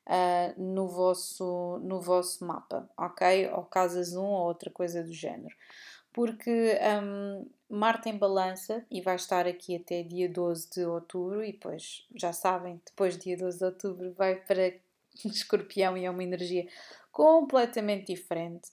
uh, 0.09 0.61
no, 0.61 0.87
vosso, 0.87 1.79
no 1.83 2.01
vosso 2.01 2.43
mapa, 2.43 2.89
ok? 2.97 3.49
Ou 3.53 3.63
casas 3.63 4.15
1 4.15 4.21
ou 4.21 4.47
outra 4.47 4.71
coisa 4.71 5.03
do 5.03 5.13
género. 5.13 5.55
Porque 6.11 6.77
um, 7.03 7.47
Marte 7.69 8.09
em 8.09 8.17
balança 8.17 8.83
e 8.89 8.99
vai 8.99 9.15
estar 9.15 9.47
aqui 9.47 9.75
até 9.75 10.01
dia 10.01 10.27
12 10.27 10.69
de 10.71 10.85
outubro, 10.85 11.43
e 11.43 11.51
depois, 11.51 12.07
já 12.15 12.33
sabem, 12.33 12.81
depois 12.83 13.15
de 13.15 13.25
dia 13.25 13.37
12 13.37 13.59
de 13.59 13.65
outubro 13.65 14.13
vai 14.13 14.35
para 14.35 14.73
Escorpião 15.23 15.95
e 15.95 16.05
é 16.05 16.09
uma 16.09 16.23
energia 16.23 16.67
completamente 17.11 18.13
diferente 18.13 18.71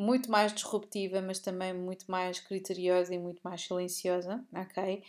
muito 0.00 0.30
mais 0.30 0.54
disruptiva, 0.54 1.20
mas 1.20 1.40
também 1.40 1.74
muito 1.74 2.10
mais 2.10 2.40
criteriosa 2.40 3.14
e 3.14 3.18
muito 3.18 3.40
mais 3.42 3.60
silenciosa, 3.60 4.42
ok? 4.50 5.02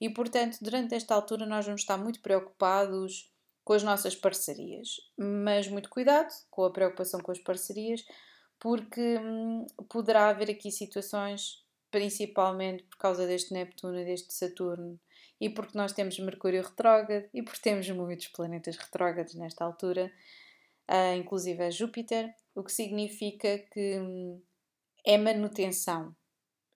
E 0.00 0.10
portanto, 0.10 0.58
durante 0.60 0.96
esta 0.96 1.14
altura, 1.14 1.46
nós 1.46 1.64
vamos 1.64 1.82
estar 1.82 1.96
muito 1.96 2.20
preocupados 2.20 3.31
com 3.64 3.72
as 3.72 3.82
nossas 3.82 4.14
parcerias, 4.14 4.96
mas 5.16 5.68
muito 5.68 5.88
cuidado 5.88 6.32
com 6.50 6.64
a 6.64 6.72
preocupação 6.72 7.20
com 7.20 7.30
as 7.30 7.38
parcerias, 7.38 8.04
porque 8.58 9.18
hum, 9.18 9.66
poderá 9.88 10.28
haver 10.28 10.50
aqui 10.50 10.70
situações, 10.70 11.64
principalmente 11.90 12.82
por 12.84 12.96
causa 12.96 13.26
deste 13.26 13.52
Netuno 13.52 13.98
e 13.98 14.04
deste 14.04 14.32
Saturno, 14.32 14.98
e 15.40 15.48
porque 15.48 15.76
nós 15.76 15.92
temos 15.92 16.18
Mercúrio 16.18 16.62
retrógrado 16.62 17.28
e 17.34 17.42
porque 17.42 17.60
temos 17.60 17.88
muitos 17.90 18.28
planetas 18.28 18.76
retrógrados 18.76 19.34
nesta 19.34 19.64
altura, 19.64 20.12
uh, 20.88 21.16
inclusive 21.16 21.62
a 21.62 21.70
Júpiter, 21.70 22.32
o 22.54 22.62
que 22.62 22.72
significa 22.72 23.58
que 23.58 23.98
hum, 23.98 24.40
é 25.04 25.18
manutenção, 25.18 26.14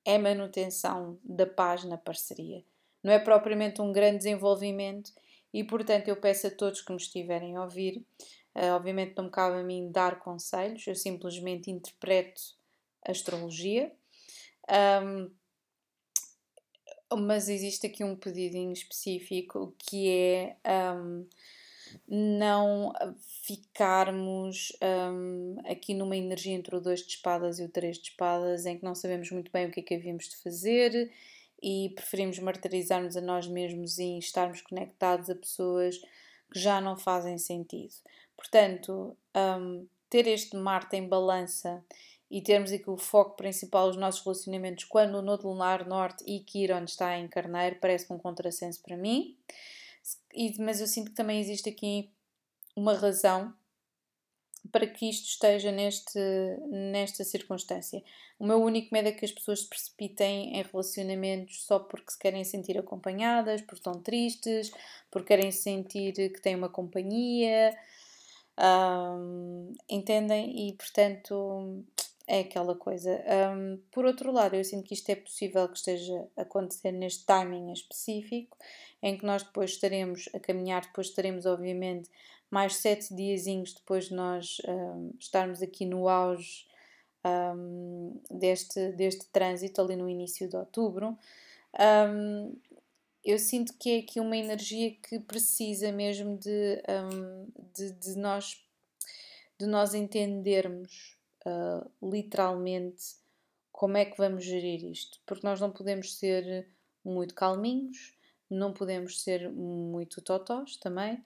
é 0.05 0.19
manutenção 0.19 1.19
da 1.25 1.47
paz 1.47 1.85
na 1.85 1.97
parceria. 1.97 2.64
Não 3.02 3.12
é 3.12 3.19
propriamente 3.19 3.81
um 3.81 3.93
grande 3.93 4.19
desenvolvimento 4.19 5.12
e, 5.53 5.65
portanto, 5.65 6.09
eu 6.09 6.17
peço 6.17 6.47
a 6.47 6.50
todos 6.50 6.83
que 6.83 6.93
me 6.93 6.99
estiverem 6.99 7.57
a 7.57 7.62
ouvir, 7.62 8.05
uh, 8.55 8.73
obviamente 8.75 9.15
não 9.17 9.25
me 9.25 9.31
cabe 9.31 9.61
a 9.61 9.62
mim 9.62 9.91
dar 9.91 10.19
conselhos, 10.19 10.87
eu 10.87 10.95
simplesmente 10.95 11.71
interpreto 11.71 12.41
a 13.07 13.11
astrologia. 13.11 13.93
Um, 15.03 15.31
mas 17.15 17.49
existe 17.49 17.87
aqui 17.87 18.03
um 18.03 18.17
pedidinho 18.17 18.73
específico 18.73 19.75
que 19.79 20.09
é 20.11 20.57
um, 20.93 21.26
não 22.09 22.93
ficarmos 23.43 24.73
um, 24.83 25.57
aqui 25.67 25.95
numa 25.95 26.17
energia 26.17 26.53
entre 26.53 26.75
o 26.75 26.81
2 26.81 27.07
de 27.07 27.12
espadas 27.15 27.61
e 27.61 27.65
o 27.65 27.69
3 27.69 27.99
de 27.99 28.11
espadas, 28.11 28.67
em 28.67 28.76
que 28.76 28.85
não 28.85 28.95
sabemos 28.95 29.31
muito 29.31 29.53
bem 29.53 29.67
o 29.67 29.71
que 29.71 29.81
é 29.81 29.83
que 29.83 29.95
havíamos 29.95 30.29
de 30.29 30.37
fazer 30.37 31.12
e 31.66 31.90
preferimos 31.96 32.38
martirizar-nos 32.38 33.16
a 33.16 33.20
nós 33.20 33.49
mesmos 33.49 33.99
e 33.99 34.18
estarmos 34.18 34.61
conectados 34.61 35.28
a 35.28 35.35
pessoas 35.35 35.99
que 35.99 36.61
já 36.61 36.80
não 36.80 36.96
fazem 36.96 37.37
sentido. 37.38 37.92
Portanto, 38.37 39.16
um, 39.37 39.85
ter 40.08 40.28
este 40.28 40.56
Marte 40.56 40.94
em 40.94 41.08
balança 41.08 41.85
e 42.30 42.40
termos 42.40 42.70
aqui 42.70 42.88
o 42.88 42.96
foco 42.96 43.37
principal 43.37 43.88
dos 43.88 43.96
nossos 43.96 44.23
relacionamentos 44.25 44.85
quando 44.85 45.16
o 45.16 45.23
Nodo 45.23 45.49
Lunar 45.49 45.88
Norte 45.88 46.23
e 46.25 46.38
Quiron 46.38 46.85
está 46.85 47.18
em 47.18 47.26
Carneiro 47.26 47.78
parece 47.80 48.12
um 48.12 48.18
contrassenso 48.18 48.82
para 48.82 48.96
mim 48.96 49.37
mas 50.58 50.80
eu 50.80 50.87
sinto 50.87 51.11
que 51.11 51.16
também 51.16 51.40
existe 51.40 51.68
aqui 51.68 52.11
uma 52.75 52.94
razão 52.94 53.54
para 54.73 54.87
que 54.87 55.08
isto 55.08 55.26
esteja 55.26 55.70
neste, 55.70 56.18
nesta 56.68 57.25
circunstância. 57.25 58.02
O 58.38 58.46
meu 58.46 58.61
único 58.62 58.88
medo 58.92 59.08
é 59.08 59.12
que 59.12 59.25
as 59.25 59.32
pessoas 59.32 59.61
se 59.61 59.68
precipitem 59.68 60.56
em 60.56 60.62
relacionamentos 60.62 61.64
só 61.64 61.78
porque 61.78 62.11
se 62.11 62.18
querem 62.18 62.44
sentir 62.44 62.78
acompanhadas, 62.78 63.61
porque 63.62 63.76
estão 63.76 64.00
tristes, 64.00 64.70
porque 65.11 65.28
querem 65.28 65.50
sentir 65.50 66.12
que 66.12 66.40
têm 66.40 66.54
uma 66.54 66.68
companhia, 66.68 67.76
um, 68.58 69.73
entendem? 69.88 70.68
E 70.68 70.73
portanto 70.75 71.85
é 72.26 72.40
aquela 72.40 72.75
coisa. 72.75 73.23
Um, 73.54 73.78
por 73.92 74.04
outro 74.04 74.32
lado, 74.32 74.56
eu 74.56 74.64
sinto 74.64 74.85
que 74.85 74.94
isto 74.94 75.08
é 75.11 75.16
possível 75.16 75.68
que 75.68 75.78
esteja 75.78 76.26
a 76.37 76.42
acontecer 76.42 76.92
neste 76.92 77.25
timing 77.25 77.73
específico 77.73 78.56
em 79.02 79.16
que 79.16 79.25
nós 79.25 79.42
depois 79.42 79.70
estaremos 79.70 80.28
a 80.35 80.40
caminhar, 80.40 80.82
depois 80.82 81.08
estaremos, 81.08 81.46
obviamente, 81.46 82.11
mais 82.50 82.76
sete 82.76 83.15
diazinhos 83.15 83.75
depois 83.75 84.07
de 84.07 84.15
nós 84.15 84.59
um, 84.69 85.12
estarmos 85.19 85.62
aqui 85.62 85.85
no 85.85 86.09
auge 86.09 86.67
um, 87.25 88.21
deste, 88.31 88.93
deste 88.93 89.26
trânsito, 89.26 89.81
ali 89.81 89.97
no 89.97 90.09
início 90.09 90.49
de 90.49 90.57
outubro. 90.57 91.19
Um, 91.79 92.57
eu 93.25 93.38
sinto 93.38 93.75
que 93.75 93.91
é 93.91 93.99
aqui 93.99 94.21
uma 94.21 94.37
energia 94.37 94.93
que 94.93 95.19
precisa 95.19 95.91
mesmo 95.91 96.38
de, 96.38 96.81
de, 97.75 97.91
de, 97.93 98.17
nós, 98.17 98.65
de 99.59 99.67
nós 99.67 99.95
entendermos 99.95 101.19
uh, 101.45 101.91
literalmente 102.09 103.17
como 103.73 103.97
é 103.97 104.05
que 104.05 104.17
vamos 104.17 104.45
gerir 104.45 104.85
isto, 104.85 105.21
porque 105.26 105.47
nós 105.47 105.61
não 105.61 105.73
podemos 105.73 106.17
ser 106.17 106.69
muito 107.05 107.35
calminhos, 107.35 108.17
não 108.49 108.73
podemos 108.73 109.21
ser 109.23 109.50
muito 109.50 110.23
totós 110.23 110.76
também 110.76 111.23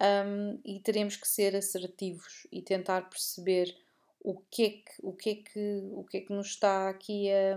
um, 0.00 0.60
e 0.64 0.80
teremos 0.80 1.16
que 1.16 1.28
ser 1.28 1.54
assertivos 1.54 2.46
e 2.50 2.62
tentar 2.62 3.08
perceber 3.08 3.76
o 4.20 4.40
que 4.50 4.64
é 4.64 4.70
que, 4.70 4.92
o 5.02 5.12
que, 5.12 5.30
é 5.30 5.34
que, 5.34 5.88
o 5.92 6.04
que, 6.04 6.16
é 6.18 6.20
que 6.20 6.32
nos 6.32 6.48
está 6.48 6.88
aqui 6.88 7.30
a, 7.30 7.56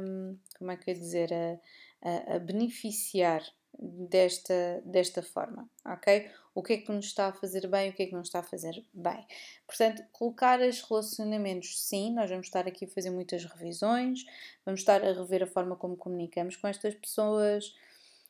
como 0.58 0.72
é 0.72 0.78
que 0.78 0.90
eu 0.90 0.96
dizer, 0.96 1.32
a, 1.34 1.60
a, 2.02 2.36
a 2.36 2.40
beneficiar 2.40 3.44
desta, 3.78 4.82
desta 4.86 5.22
forma, 5.22 5.70
ok? 5.86 6.30
o 6.56 6.64
que 6.64 6.74
é 6.74 6.78
que 6.78 6.92
nos 6.92 7.08
está 7.08 7.28
a 7.28 7.34
fazer 7.34 7.68
bem 7.68 7.90
o 7.90 7.94
que 7.94 8.04
é 8.04 8.06
que 8.06 8.14
não 8.14 8.22
está 8.22 8.40
a 8.40 8.44
fazer 8.44 8.82
bem. 8.94 9.28
Portanto, 9.68 10.02
colocar 10.14 10.62
os 10.62 10.82
relacionamentos, 10.82 11.84
sim, 11.84 12.14
nós 12.14 12.30
vamos 12.30 12.48
estar 12.48 12.66
aqui 12.66 12.86
a 12.86 12.88
fazer 12.88 13.10
muitas 13.10 13.44
revisões, 13.44 14.24
vamos 14.66 14.80
estar 14.80 15.04
a 15.04 15.12
rever 15.12 15.44
a 15.44 15.48
forma 15.48 15.76
como 15.76 15.98
comunicamos 15.98 16.56
com 16.56 16.68
estas 16.68 16.96
pessoas, 16.96 17.76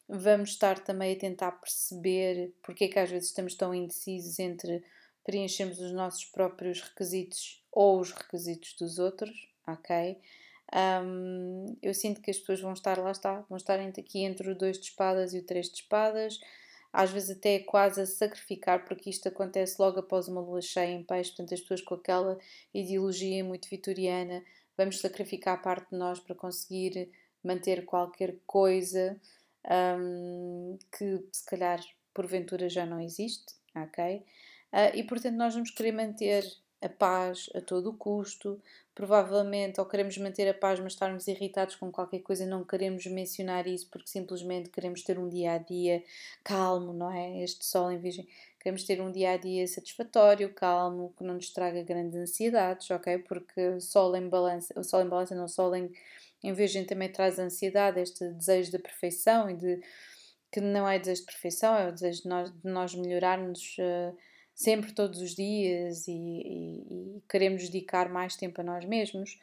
vamos 0.07 0.51
estar 0.51 0.79
também 0.79 1.13
a 1.13 1.19
tentar 1.19 1.51
perceber 1.53 2.53
porque 2.61 2.85
é 2.85 2.87
que 2.87 2.99
às 2.99 3.09
vezes 3.09 3.29
estamos 3.29 3.55
tão 3.55 3.73
indecisos 3.73 4.39
entre 4.39 4.83
preenchermos 5.23 5.79
os 5.79 5.91
nossos 5.91 6.25
próprios 6.25 6.81
requisitos 6.81 7.63
ou 7.71 7.99
os 7.99 8.11
requisitos 8.11 8.75
dos 8.75 8.99
outros, 8.99 9.49
ok? 9.67 10.17
Um, 10.73 11.77
eu 11.81 11.93
sinto 11.93 12.21
que 12.21 12.31
as 12.31 12.37
pessoas 12.37 12.61
vão 12.61 12.73
estar, 12.73 12.97
lá 12.99 13.11
está, 13.11 13.41
vão 13.49 13.57
estar 13.57 13.79
aqui 13.79 14.23
entre 14.23 14.51
o 14.51 14.55
2 14.55 14.79
de 14.79 14.85
espadas 14.85 15.33
e 15.33 15.39
o 15.39 15.43
3 15.43 15.69
de 15.69 15.75
espadas, 15.77 16.39
às 16.93 17.11
vezes 17.11 17.37
até 17.37 17.59
quase 17.59 18.01
a 18.01 18.05
sacrificar, 18.05 18.85
porque 18.85 19.09
isto 19.09 19.27
acontece 19.27 19.75
logo 19.79 19.99
após 19.99 20.27
uma 20.27 20.41
lua 20.41 20.61
cheia 20.61 20.91
em 20.91 21.03
peixe, 21.03 21.31
portanto 21.31 21.53
as 21.53 21.61
pessoas 21.61 21.81
com 21.81 21.95
aquela 21.95 22.37
ideologia 22.73 23.43
muito 23.43 23.69
vitoriana, 23.69 24.43
vamos 24.77 24.99
sacrificar 24.99 25.61
parte 25.61 25.89
de 25.89 25.97
nós 25.97 26.19
para 26.19 26.35
conseguir 26.35 27.09
manter 27.43 27.85
qualquer 27.85 28.35
coisa 28.45 29.19
um, 29.69 30.77
que 30.91 31.23
se 31.31 31.45
calhar 31.45 31.79
porventura 32.13 32.69
já 32.69 32.85
não 32.85 32.99
existe, 32.99 33.55
ok? 33.75 34.23
Uh, 34.71 34.95
e 34.95 35.03
portanto 35.03 35.35
nós 35.35 35.53
vamos 35.53 35.71
querer 35.71 35.91
manter 35.91 36.45
a 36.81 36.89
paz 36.89 37.49
a 37.55 37.61
todo 37.61 37.89
o 37.89 37.93
custo, 37.93 38.61
provavelmente 38.93 39.79
ou 39.79 39.85
queremos 39.85 40.17
manter 40.17 40.47
a 40.47 40.53
paz, 40.53 40.79
mas 40.79 40.93
estarmos 40.93 41.27
irritados 41.27 41.75
com 41.75 41.91
qualquer 41.91 42.19
coisa, 42.19 42.45
não 42.45 42.63
queremos 42.63 43.05
mencionar 43.07 43.67
isso 43.67 43.87
porque 43.89 44.07
simplesmente 44.07 44.69
queremos 44.69 45.01
ter 45.01 45.17
um 45.17 45.27
dia 45.27 45.53
a 45.53 45.57
dia 45.57 46.03
calmo, 46.43 46.93
não 46.93 47.11
é? 47.11 47.43
Este 47.43 47.65
sol 47.65 47.91
em 47.91 47.97
virgem. 47.97 48.27
Queremos 48.59 48.83
ter 48.83 48.99
um 49.01 49.11
dia 49.11 49.31
a 49.31 49.37
dia 49.37 49.67
satisfatório, 49.67 50.51
calmo, 50.53 51.13
que 51.17 51.23
não 51.23 51.35
nos 51.35 51.49
traga 51.51 51.83
grandes 51.83 52.15
ansiedades, 52.15 52.89
ok? 52.89 53.19
Porque 53.19 53.67
o 53.69 53.81
sol 53.81 54.15
em 54.15 54.27
balança, 54.27 54.73
o 54.79 54.83
sol 54.83 55.01
em 55.01 55.07
balança, 55.07 55.35
não, 55.35 55.47
sol 55.47 55.75
em, 55.75 55.91
em 56.47 56.53
virgem 56.53 56.85
também 56.85 57.11
traz 57.11 57.39
ansiedade, 57.39 57.99
este 57.99 58.27
desejo 58.33 58.71
de 58.71 58.79
perfeição 58.79 59.49
e 59.49 59.55
de 59.55 59.81
que 60.51 60.61
não 60.61 60.87
é 60.87 60.97
desejo 60.97 61.21
de 61.21 61.27
perfeição, 61.27 61.75
é 61.75 61.89
o 61.89 61.91
desejo 61.91 62.23
de 62.23 62.29
nós, 62.29 62.51
de 62.51 62.69
nós 62.69 62.95
melhorarmos. 62.95 63.77
Uh, 63.77 64.15
sempre, 64.55 64.93
todos 64.93 65.19
os 65.21 65.35
dias 65.35 66.07
e, 66.07 66.13
e, 66.13 67.17
e 67.17 67.23
queremos 67.29 67.63
dedicar 67.67 68.09
mais 68.09 68.37
tempo 68.37 68.61
a 68.61 68.63
nós 68.63 68.85
mesmos, 68.85 69.37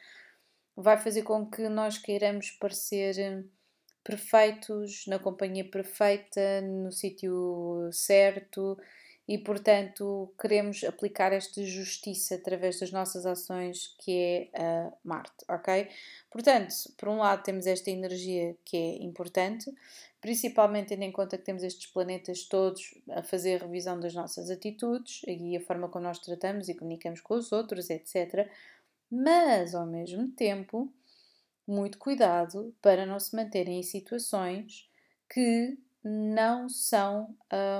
vai 0.75 0.97
fazer 0.97 1.21
com 1.21 1.45
que 1.49 1.69
nós 1.69 1.99
queiramos 1.99 2.49
parecer 2.51 3.19
eh, 3.19 3.43
perfeitos, 4.03 5.05
na 5.07 5.19
companhia 5.19 5.63
perfeita, 5.63 6.61
no 6.61 6.91
sítio 6.91 7.89
certo 7.91 8.75
e, 9.27 9.37
portanto, 9.37 10.33
queremos 10.39 10.83
aplicar 10.83 11.31
esta 11.31 11.63
justiça 11.63 12.35
através 12.35 12.79
das 12.79 12.91
nossas 12.91 13.25
ações, 13.25 13.95
que 13.99 14.11
é 14.11 14.49
a 14.53 14.93
Marte, 15.03 15.45
ok? 15.49 15.87
Portanto, 16.29 16.73
por 16.97 17.07
um 17.07 17.17
lado, 17.17 17.41
temos 17.41 17.65
esta 17.65 17.89
energia 17.89 18.57
que 18.65 18.75
é 18.75 19.03
importante, 19.03 19.73
principalmente 20.19 20.89
tendo 20.89 21.03
em 21.03 21.11
conta 21.11 21.37
que 21.37 21.45
temos 21.45 21.63
estes 21.63 21.87
planetas 21.87 22.43
todos 22.43 22.93
a 23.11 23.23
fazer 23.23 23.61
a 23.61 23.65
revisão 23.65 23.97
das 23.97 24.13
nossas 24.13 24.49
atitudes 24.49 25.21
e 25.25 25.55
a 25.55 25.61
forma 25.61 25.87
como 25.87 26.03
nós 26.03 26.19
tratamos 26.19 26.67
e 26.67 26.75
comunicamos 26.75 27.21
com 27.21 27.35
os 27.35 27.53
outros, 27.53 27.89
etc. 27.89 28.49
Mas, 29.09 29.73
ao 29.73 29.85
mesmo 29.85 30.27
tempo, 30.31 30.91
muito 31.65 31.97
cuidado 31.97 32.75
para 32.81 33.05
não 33.05 33.19
se 33.19 33.33
manterem 33.35 33.79
em 33.79 33.83
situações 33.83 34.89
que 35.29 35.77
não 36.03 36.67
são, 36.67 37.35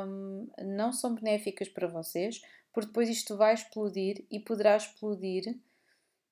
um, 0.07 0.47
não 0.63 0.93
são 0.93 1.15
benéficas 1.15 1.67
para 1.67 1.87
vocês, 1.87 2.41
porque 2.71 2.87
depois 2.87 3.09
isto 3.09 3.35
vai 3.35 3.53
explodir 3.53 4.25
e 4.31 4.39
poderá 4.39 4.77
explodir 4.77 5.59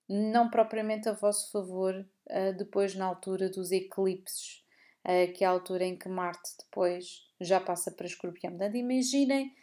não 0.07 0.50
propriamente 0.50 1.07
a 1.07 1.13
vosso 1.13 1.51
favor 1.51 1.93
uh, 1.95 2.57
depois 2.57 2.95
na 2.95 3.05
altura 3.05 3.50
dos 3.50 3.71
eclipses 3.71 4.63
uh, 5.05 5.31
que 5.33 5.43
é 5.43 5.48
a 5.48 5.51
altura 5.51 5.86
em 5.86 5.98
que 5.98 6.10
Marte 6.10 6.51
depois 6.60 7.27
já 7.39 7.60
passa 7.60 7.91
para 7.91 8.05
Escorpião. 8.05 8.51
Portanto, 8.51 8.75
imaginem 8.75 9.53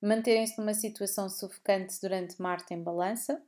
manterem-se 0.00 0.58
numa 0.58 0.74
situação 0.74 1.28
sufocante 1.28 2.00
durante 2.00 2.40
Marte 2.40 2.74
em 2.74 2.82
balança 2.82 3.42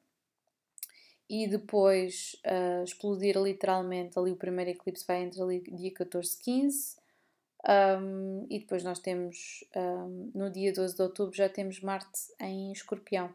e 1.29 1.47
depois 1.47 2.37
uh, 2.45 2.83
explodir 2.83 3.41
literalmente 3.41 4.19
ali 4.19 4.33
o 4.33 4.37
primeiro 4.37 4.73
eclipse 4.73 5.07
vai 5.07 5.23
entre 5.23 5.41
ali 5.41 5.61
dia 5.61 5.93
14 5.95 6.37
e 6.37 6.43
15 6.43 7.00
um, 7.69 8.47
e 8.49 8.59
depois 8.59 8.83
nós 8.83 8.99
temos 8.99 9.65
um, 9.77 10.31
no 10.35 10.51
dia 10.51 10.73
12 10.73 10.97
de 10.97 11.03
outubro 11.03 11.37
já 11.37 11.49
temos 11.49 11.81
Marte 11.81 12.33
em 12.41 12.73
escorpião 12.73 13.35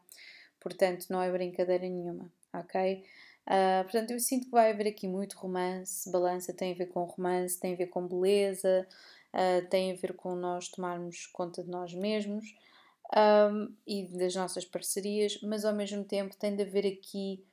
portanto 0.60 1.06
não 1.10 1.22
é 1.22 1.32
brincadeira 1.32 1.88
nenhuma 1.88 2.32
ok? 2.60 3.04
Uh, 3.46 3.84
portanto, 3.84 4.12
eu 4.12 4.20
sinto 4.20 4.46
que 4.46 4.52
vai 4.52 4.72
haver 4.72 4.88
aqui 4.88 5.08
muito 5.08 5.38
romance. 5.38 6.10
Balança 6.12 6.54
tem 6.54 6.74
a 6.74 6.76
ver 6.76 6.88
com 6.88 7.04
romance, 7.04 7.60
tem 7.60 7.74
a 7.74 7.78
ver 7.78 7.88
com 7.88 8.08
beleza, 8.08 8.88
uh, 9.34 9.68
tem 9.68 9.92
a 9.92 9.96
ver 9.96 10.14
com 10.14 10.36
nós 10.36 10.68
tomarmos 10.70 11.28
conta 11.28 11.64
de 11.64 11.70
nós 11.70 11.94
mesmos 11.94 12.56
um, 13.16 13.74
e 13.86 14.08
das 14.18 14.36
nossas 14.36 14.66
parcerias, 14.66 15.40
mas 15.44 15.64
ao 15.64 15.74
mesmo 15.74 16.04
tempo 16.04 16.36
tem 16.36 16.56
de 16.56 16.64
haver 16.64 16.88
aqui 16.88 17.44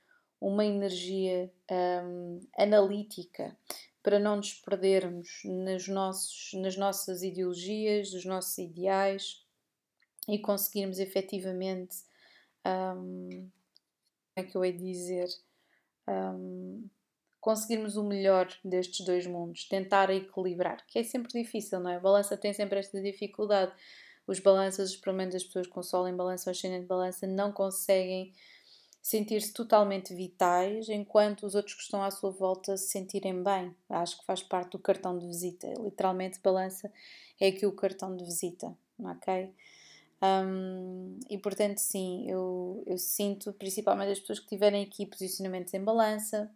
uma 0.40 0.64
energia 0.64 1.52
um, 1.70 2.40
analítica 2.56 3.56
para 4.02 4.18
não 4.18 4.36
nos 4.36 4.54
perdermos 4.54 5.42
nos 5.44 5.88
nossos, 5.88 6.52
nas 6.54 6.76
nossas 6.76 7.22
ideologias, 7.22 8.12
nos 8.12 8.24
nossos 8.24 8.58
ideais 8.58 9.46
e 10.28 10.38
conseguirmos 10.38 10.98
efetivamente. 10.98 11.96
Um, 12.66 13.50
como 14.34 14.36
é 14.36 14.42
que 14.44 14.56
eu 14.56 14.64
hei 14.64 14.72
de 14.72 14.84
dizer? 14.84 15.28
um, 16.08 16.88
conseguirmos 17.40 17.96
o 17.96 18.04
melhor 18.04 18.48
destes 18.64 19.04
dois 19.04 19.26
mundos, 19.26 19.66
tentar 19.68 20.10
equilibrar, 20.10 20.84
que 20.86 20.98
é 20.98 21.02
sempre 21.02 21.32
difícil, 21.32 21.80
não 21.80 21.90
é? 21.90 21.96
A 21.96 22.00
balança 22.00 22.36
tem 22.36 22.52
sempre 22.52 22.78
esta 22.78 23.00
dificuldade. 23.00 23.72
Os 24.26 24.38
balanças, 24.38 24.96
pelo 24.96 25.16
menos 25.16 25.34
as 25.34 25.42
pessoas 25.42 25.66
com 25.66 25.82
sol 25.82 26.06
em 26.06 26.14
balança 26.14 26.48
ou 26.48 26.52
ascendente 26.52 26.82
de 26.82 26.88
balança, 26.88 27.26
não 27.26 27.50
conseguem 27.50 28.32
sentir-se 29.02 29.52
totalmente 29.52 30.14
vitais, 30.14 30.88
enquanto 30.88 31.44
os 31.44 31.56
outros 31.56 31.74
que 31.74 31.82
estão 31.82 32.04
à 32.04 32.10
sua 32.10 32.30
volta 32.30 32.76
se 32.76 32.88
sentirem 32.88 33.42
bem. 33.42 33.74
Acho 33.90 34.18
que 34.20 34.24
faz 34.24 34.44
parte 34.44 34.70
do 34.70 34.78
cartão 34.78 35.18
de 35.18 35.26
visita. 35.26 35.66
Literalmente, 35.80 36.40
balança 36.40 36.90
é 37.40 37.48
aqui 37.48 37.66
o 37.66 37.72
cartão 37.72 38.16
de 38.16 38.24
visita, 38.24 38.72
ok? 39.00 39.52
Um, 40.22 41.18
e 41.28 41.36
portanto, 41.36 41.78
sim, 41.78 42.30
eu, 42.30 42.84
eu 42.86 42.96
sinto, 42.96 43.52
principalmente 43.54 44.12
as 44.12 44.20
pessoas 44.20 44.38
que 44.38 44.46
tiverem 44.46 44.84
aqui 44.84 45.04
posicionamentos 45.04 45.74
em 45.74 45.82
balança, 45.82 46.48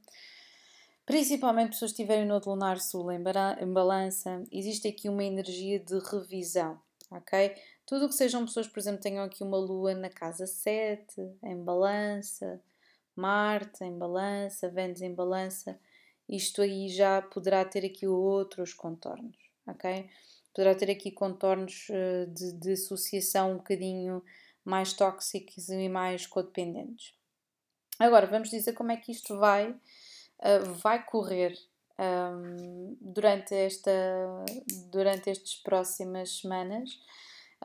principalmente 1.05 1.71
pessoas 1.71 1.91
que 1.91 2.01
estiverem 2.01 2.27
no 2.27 2.41
lunar 2.47 2.79
sul 2.79 3.11
em, 3.11 3.19
em 3.19 3.73
balança, 3.73 4.45
existe 4.53 4.87
aqui 4.87 5.09
uma 5.09 5.25
energia 5.25 5.81
de 5.81 5.99
revisão, 5.99 6.81
ok? 7.11 7.57
Tudo 7.87 8.09
que 8.09 8.15
sejam 8.15 8.45
pessoas, 8.45 8.67
por 8.67 8.79
exemplo, 8.79 9.01
tenham 9.01 9.25
aqui 9.25 9.43
uma 9.43 9.57
lua 9.57 9.95
na 9.95 10.11
casa 10.11 10.47
7, 10.47 11.21
em 11.43 11.63
balança, 11.63 12.61
Marte 13.15 13.85
em 13.85 13.97
balança, 13.97 14.69
Vênus 14.69 15.01
em 15.01 15.15
balança, 15.15 15.79
isto 16.29 16.61
aí 16.61 16.89
já 16.89 17.23
poderá 17.23 17.65
ter 17.65 17.87
aqui 17.87 18.07
outros 18.07 18.75
contornos, 18.75 19.37
ok? 19.67 20.11
poderá 20.57 20.75
ter 20.75 20.91
aqui 20.91 21.11
contornos 21.11 21.87
eh, 21.91 22.25
de, 22.31 22.53
de 22.53 22.73
associação 22.73 23.53
um 23.53 23.57
bocadinho 23.59 24.25
mais 24.65 24.95
tóxicos 24.95 25.69
e 25.69 25.87
mais 25.87 26.27
codependentes. 26.27 27.13
Agora, 27.99 28.27
vamos 28.27 28.49
dizer 28.49 28.73
como 28.73 28.91
é 28.91 28.97
que 28.97 29.13
isto 29.13 29.39
vai, 29.39 29.71
uh, 29.71 30.73
vai 30.81 31.05
correr 31.05 31.55
um, 31.99 32.97
durante, 33.01 33.55
esta, 33.55 33.91
durante 34.91 35.31
estas 35.31 35.55
próximas 35.57 36.41
semanas. 36.41 36.91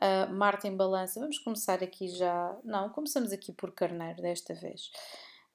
Uh, 0.00 0.32
Marte 0.32 0.66
em 0.66 0.76
balança, 0.76 1.20
vamos 1.20 1.38
começar 1.38 1.82
aqui 1.82 2.08
já. 2.08 2.56
Não, 2.64 2.88
começamos 2.90 3.32
aqui 3.32 3.52
por 3.52 3.72
Carneiro 3.72 4.22
desta 4.22 4.54
vez. 4.54 4.90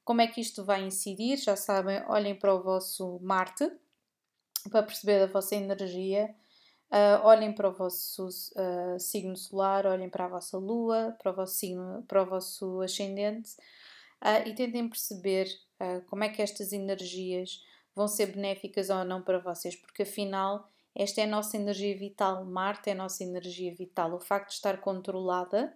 Como 0.03 0.21
é 0.21 0.27
que 0.27 0.39
isto 0.39 0.63
vai 0.63 0.83
incidir? 0.83 1.37
Já 1.37 1.55
sabem, 1.55 2.03
olhem 2.07 2.35
para 2.35 2.53
o 2.53 2.61
vosso 2.61 3.19
Marte 3.21 3.69
para 4.69 4.83
perceber 4.83 5.23
a 5.23 5.27
vossa 5.27 5.55
energia 5.55 6.33
Uh, 6.89 7.19
olhem 7.25 7.51
para 7.51 7.67
o 7.67 7.73
vosso 7.73 8.29
uh, 8.29 8.97
signo 8.97 9.35
solar, 9.35 9.85
olhem 9.85 10.09
para 10.09 10.23
a 10.23 10.29
vossa 10.29 10.57
lua, 10.57 11.13
para 11.21 11.33
o 11.33 11.35
vosso 11.35 11.55
signo, 11.55 12.01
para 12.07 12.23
o 12.23 12.25
vosso 12.25 12.79
ascendente 12.79 13.51
uh, 14.23 14.47
e 14.47 14.55
tentem 14.55 14.87
perceber 14.87 15.47
como 16.07 16.23
é 16.23 16.29
que 16.29 16.41
estas 16.41 16.73
energias 16.73 17.63
vão 17.93 18.07
ser 18.07 18.27
benéficas 18.27 18.89
ou 18.89 19.05
não 19.05 19.21
para 19.21 19.37
vocês, 19.37 19.75
porque 19.75 20.01
afinal 20.01 20.67
esta 20.97 21.21
é 21.21 21.25
a 21.25 21.27
nossa 21.27 21.55
energia 21.55 21.95
vital, 21.95 22.43
Marte 22.43 22.89
é 22.89 22.93
a 22.93 22.95
nossa 22.95 23.23
energia 23.23 23.73
vital. 23.73 24.15
O 24.15 24.19
facto 24.19 24.49
de 24.49 24.55
estar 24.55 24.81
controlada 24.81 25.71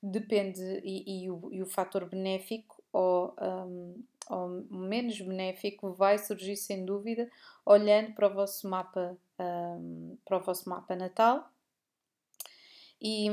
depende, 0.00 0.62
e, 0.84 1.24
e, 1.24 1.30
o, 1.30 1.48
e 1.52 1.60
o 1.60 1.66
fator 1.66 2.08
benéfico 2.08 2.80
ou, 2.92 3.34
um, 3.40 4.04
ou 4.30 4.48
menos 4.70 5.20
benéfico 5.20 5.92
vai 5.92 6.18
surgir 6.18 6.56
sem 6.56 6.84
dúvida 6.84 7.28
olhando 7.66 8.14
para 8.14 8.28
o 8.28 8.34
vosso 8.34 8.68
mapa 8.68 9.16
um, 9.38 10.16
para 10.24 10.38
o 10.38 10.40
vosso 10.40 10.68
mapa 10.68 10.94
natal 10.94 11.50
e, 13.00 13.28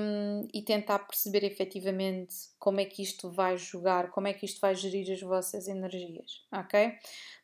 e, 0.54 0.62
tentar 0.62 1.00
perceber 1.00 1.44
efetivamente 1.44 2.34
como 2.58 2.80
é 2.80 2.86
que 2.86 3.04
isto 3.04 3.30
vai 3.30 3.58
jogar, 3.58 4.10
como 4.12 4.28
é 4.28 4.34
que 4.34 4.46
isto 4.46 4.62
vai 4.62 4.74
gerir 4.74 5.12
as 5.12 5.20
vossas 5.22 5.68
energias, 5.68 6.46
ok? 6.52 6.94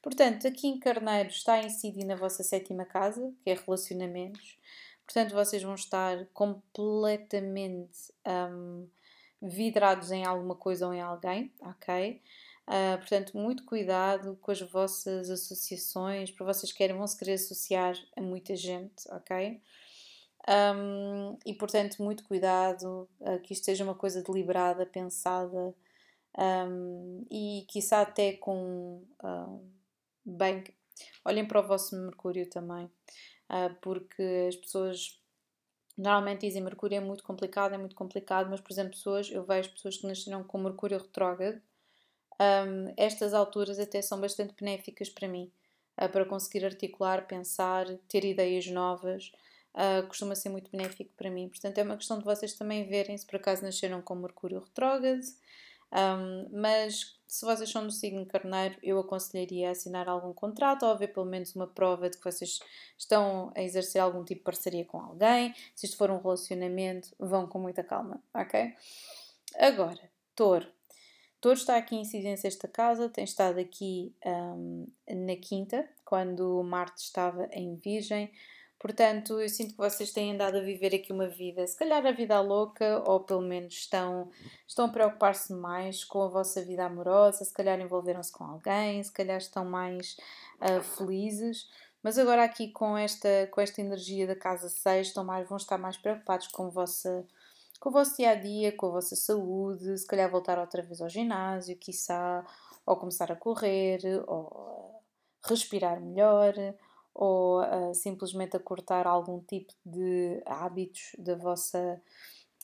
Portanto, 0.02 0.48
aqui 0.48 0.68
em 0.68 0.80
Carneiro 0.80 1.30
está 1.30 1.56
a 1.56 1.64
incidir 1.64 2.06
na 2.06 2.16
vossa 2.16 2.42
sétima 2.42 2.86
casa, 2.86 3.34
que 3.44 3.50
é 3.50 3.54
relacionamentos. 3.54 4.58
Portanto, 5.06 5.34
vocês 5.34 5.62
vão 5.62 5.76
estar 5.76 6.26
completamente 6.34 8.14
um, 8.26 8.88
vidrados 9.42 10.10
em 10.12 10.26
alguma 10.26 10.56
coisa 10.56 10.88
ou 10.88 10.94
em 10.94 11.02
alguém, 11.02 11.52
ok? 11.60 12.22
Uh, 12.66 12.98
portanto, 13.00 13.38
muito 13.38 13.66
cuidado 13.66 14.38
com 14.42 14.50
as 14.50 14.62
vossas 14.62 15.30
associações, 15.30 16.32
para 16.32 16.46
vocês 16.46 16.72
querem, 16.72 16.96
vão 16.96 17.06
se 17.06 17.18
querer 17.18 17.34
associar 17.34 17.94
a 18.16 18.22
muita 18.22 18.56
gente, 18.56 19.04
ok? 19.10 19.62
Um, 20.48 21.38
e 21.46 21.54
portanto, 21.54 22.04
muito 22.04 22.24
cuidado, 22.26 23.08
uh, 23.22 23.40
que 23.42 23.54
isto 23.54 23.64
seja 23.64 23.84
uma 23.84 23.96
coisa 23.96 24.22
deliberada, 24.22 24.86
pensada 24.86 25.74
um, 26.38 27.26
e 27.32 27.66
quiçá 27.70 28.02
até 28.02 28.34
com 28.34 29.04
uh, 29.24 29.72
bem. 30.26 30.64
Olhem 31.24 31.48
para 31.48 31.62
o 31.62 31.68
vosso 31.68 31.96
Mercúrio 31.96 32.50
também, 32.50 32.86
uh, 32.86 33.74
porque 33.82 34.48
as 34.50 34.56
pessoas 34.58 35.20
normalmente 35.98 36.42
dizem 36.42 36.62
Mercúrio 36.62 36.98
é 36.98 37.00
muito 37.00 37.24
complicado, 37.24 37.74
é 37.74 37.78
muito 37.78 37.96
complicado, 37.96 38.50
mas 38.50 38.60
por 38.60 38.72
exemplo, 38.74 38.92
pessoas, 38.92 39.32
eu 39.32 39.44
vejo 39.44 39.72
pessoas 39.72 39.98
que 39.98 40.08
nasceram 40.08 40.44
com 40.44 40.58
Mercúrio 40.58 40.98
retrógrado, 40.98 41.62
um, 42.42 42.94
estas 42.98 43.34
alturas 43.34 43.80
até 43.80 44.02
são 44.02 44.20
bastante 44.20 44.54
benéficas 44.60 45.10
para 45.10 45.28
mim, 45.28 45.52
para 45.96 46.26
conseguir 46.26 46.66
articular, 46.66 47.28
pensar, 47.28 47.86
ter 48.08 48.26
ideias 48.26 48.66
novas 48.66 49.32
uh, 49.76 50.08
costuma 50.08 50.36
ser 50.36 50.50
muito 50.50 50.72
benéfico 50.72 51.12
para 51.16 51.30
mim. 51.30 51.50
Portanto, 51.50 51.78
é 51.78 51.84
uma 51.84 51.98
questão 51.98 52.20
de 52.20 52.26
vocês 52.26 52.54
também 52.54 52.88
verem 52.88 53.18
se 53.18 53.26
por 53.26 53.38
acaso 53.38 53.64
nasceram 53.64 54.02
com 54.02 54.16
Mercúrio 54.16 54.60
retrógrado. 54.60 55.22
Um, 55.94 56.50
mas 56.60 57.20
se 57.28 57.46
vocês 57.46 57.70
são 57.70 57.86
do 57.86 57.92
signo 57.92 58.26
carneiro, 58.26 58.76
eu 58.82 58.98
aconselharia 58.98 59.70
a 59.70 59.72
assinar 59.72 60.10
algum 60.10 60.34
contrato 60.34 60.84
ou 60.84 60.92
haver 60.92 61.14
pelo 61.14 61.26
menos 61.26 61.56
uma 61.56 61.68
prova 61.68 62.10
de 62.10 62.18
que 62.18 62.24
vocês 62.24 62.60
estão 62.98 63.52
a 63.56 63.62
exercer 63.62 64.02
algum 64.02 64.24
tipo 64.24 64.40
de 64.40 64.46
parceria 64.46 64.86
com 64.86 65.00
alguém. 65.00 65.54
Se 65.76 65.86
isto 65.86 65.98
for 65.98 66.10
um 66.10 66.18
relacionamento, 66.18 67.10
vão 67.20 67.48
com 67.48 67.60
muita 67.60 67.84
calma, 67.84 68.22
ok? 68.34 68.74
Agora, 69.56 70.02
touro. 70.36 70.68
Touro 71.40 71.58
está 71.58 71.78
aqui 71.78 71.96
em 71.96 72.02
incidência 72.02 72.48
esta 72.48 72.68
casa, 72.68 73.10
tem 73.10 73.24
estado 73.24 73.60
aqui 73.60 74.16
um, 74.26 74.88
na 75.08 75.36
quinta, 75.36 75.88
quando 76.06 76.64
Marte 76.64 77.04
estava 77.04 77.48
em 77.52 77.76
Virgem. 77.76 78.32
Portanto, 78.84 79.40
eu 79.40 79.48
sinto 79.48 79.72
que 79.72 79.78
vocês 79.78 80.12
têm 80.12 80.34
andado 80.34 80.58
a 80.58 80.60
viver 80.60 80.94
aqui 80.94 81.14
uma 81.14 81.30
vida, 81.30 81.66
se 81.66 81.78
calhar 81.78 82.06
a 82.06 82.12
vida 82.12 82.42
louca, 82.42 83.02
ou 83.08 83.22
pelo 83.22 83.40
menos 83.40 83.74
estão, 83.76 84.30
estão 84.68 84.88
a 84.88 84.90
preocupar-se 84.90 85.54
mais 85.54 86.04
com 86.04 86.22
a 86.22 86.28
vossa 86.28 86.62
vida 86.62 86.84
amorosa, 86.84 87.46
se 87.46 87.54
calhar 87.54 87.80
envolveram-se 87.80 88.34
com 88.34 88.44
alguém, 88.44 89.02
se 89.02 89.10
calhar 89.10 89.38
estão 89.38 89.64
mais 89.64 90.18
uh, 90.60 90.84
felizes. 90.84 91.66
Mas 92.04 92.18
agora 92.18 92.44
aqui 92.44 92.74
com 92.74 92.98
esta, 92.98 93.48
com 93.52 93.62
esta 93.62 93.80
energia 93.80 94.28
da 94.28 94.36
casa 94.36 94.68
6, 94.68 95.08
estão 95.08 95.24
mais, 95.24 95.48
vão 95.48 95.56
estar 95.56 95.78
mais 95.78 95.96
preocupados 95.96 96.50
com, 96.50 96.70
vossa, 96.70 97.26
com 97.80 97.88
o 97.88 97.92
vosso 97.94 98.18
dia 98.18 98.32
a 98.32 98.36
dia, 98.36 98.74
com 98.74 98.88
a 98.88 98.92
vossa 98.92 99.16
saúde, 99.16 99.98
se 99.98 100.06
calhar 100.06 100.30
voltar 100.30 100.60
outra 100.60 100.82
vez 100.82 101.00
ao 101.00 101.08
ginásio, 101.08 101.78
quiçá, 101.78 102.46
ou 102.86 102.98
começar 102.98 103.32
a 103.32 103.36
correr, 103.38 104.02
ou 104.28 105.02
respirar 105.42 106.02
melhor 106.02 106.54
ou 107.14 107.62
uh, 107.62 107.94
simplesmente 107.94 108.58
a 108.58 108.60
cortar 108.60 109.06
algum 109.06 109.40
tipo 109.40 109.74
de 109.86 110.42
hábitos 110.46 111.12
da 111.18 111.36
vossa 111.36 112.02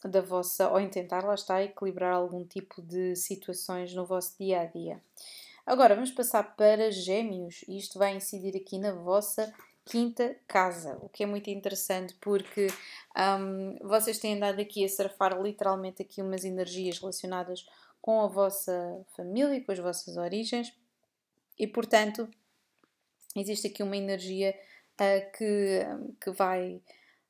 da 0.03 0.21
vossa 0.21 0.69
ou 0.69 0.89
tentar 0.89 1.25
lá 1.25 1.35
está 1.35 1.61
equilibrar 1.61 2.13
algum 2.13 2.45
tipo 2.45 2.81
de 2.81 3.15
situações 3.17 3.93
no 3.93 4.05
vosso 4.05 4.37
dia 4.39 4.61
a 4.61 4.65
dia. 4.65 5.01
Agora 5.65 5.93
vamos 5.93 6.11
passar 6.11 6.55
para 6.55 6.89
Gêmeos 6.89 7.63
e 7.67 7.77
isto 7.77 7.99
vai 7.99 8.15
incidir 8.15 8.55
aqui 8.55 8.79
na 8.79 8.93
vossa 8.93 9.53
quinta 9.85 10.35
casa, 10.47 10.97
o 11.01 11.09
que 11.09 11.23
é 11.23 11.25
muito 11.25 11.49
interessante 11.49 12.15
porque 12.21 12.67
um, 13.17 13.75
vocês 13.87 14.19
têm 14.19 14.35
andado 14.35 14.59
aqui 14.61 14.85
a 14.85 14.89
surfar 14.89 15.41
literalmente 15.41 16.01
aqui 16.01 16.21
umas 16.21 16.45
energias 16.45 16.99
relacionadas 16.99 17.65
com 18.01 18.21
a 18.21 18.27
vossa 18.27 19.05
família, 19.15 19.63
com 19.63 19.71
as 19.71 19.79
vossas 19.79 20.15
origens 20.15 20.73
e 21.57 21.67
portanto 21.67 22.29
existe 23.35 23.67
aqui 23.67 23.83
uma 23.83 23.97
energia 23.97 24.55
uh, 24.99 25.31
que, 25.37 25.81
que 26.21 26.31
vai 26.31 26.81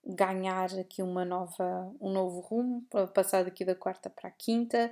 ganhar 0.05 0.73
aqui 0.79 1.03
uma 1.03 1.23
nova, 1.23 1.93
um 1.99 2.11
novo 2.11 2.39
rumo, 2.39 2.85
passar 3.13 3.43
daqui 3.43 3.63
da 3.63 3.75
quarta 3.75 4.09
para 4.09 4.29
a 4.29 4.31
quinta. 4.31 4.91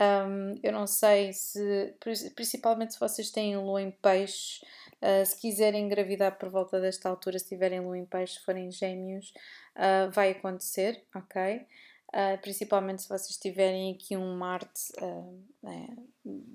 Um, 0.00 0.58
eu 0.62 0.72
não 0.72 0.86
sei 0.86 1.32
se, 1.32 1.94
principalmente 2.34 2.94
se 2.94 3.00
vocês 3.00 3.30
têm 3.30 3.56
lua 3.56 3.82
em 3.82 3.90
peixe, 3.90 4.64
uh, 5.02 5.24
se 5.24 5.40
quiserem 5.40 5.84
engravidar 5.84 6.38
por 6.38 6.48
volta 6.48 6.80
desta 6.80 7.08
altura, 7.08 7.38
se 7.38 7.48
tiverem 7.48 7.80
lua 7.80 7.98
em 7.98 8.06
peixe, 8.06 8.34
se 8.34 8.44
forem 8.44 8.70
gêmeos, 8.70 9.32
uh, 9.76 10.10
vai 10.10 10.30
acontecer, 10.30 11.04
ok? 11.14 11.66
Uh, 12.08 12.40
principalmente 12.40 13.02
se 13.02 13.08
vocês 13.08 13.36
tiverem 13.36 13.92
aqui 13.94 14.16
um 14.16 14.36
Marte 14.36 14.92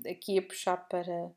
aqui 0.10 0.38
a 0.38 0.42
puxar 0.42 0.78
para 0.88 1.32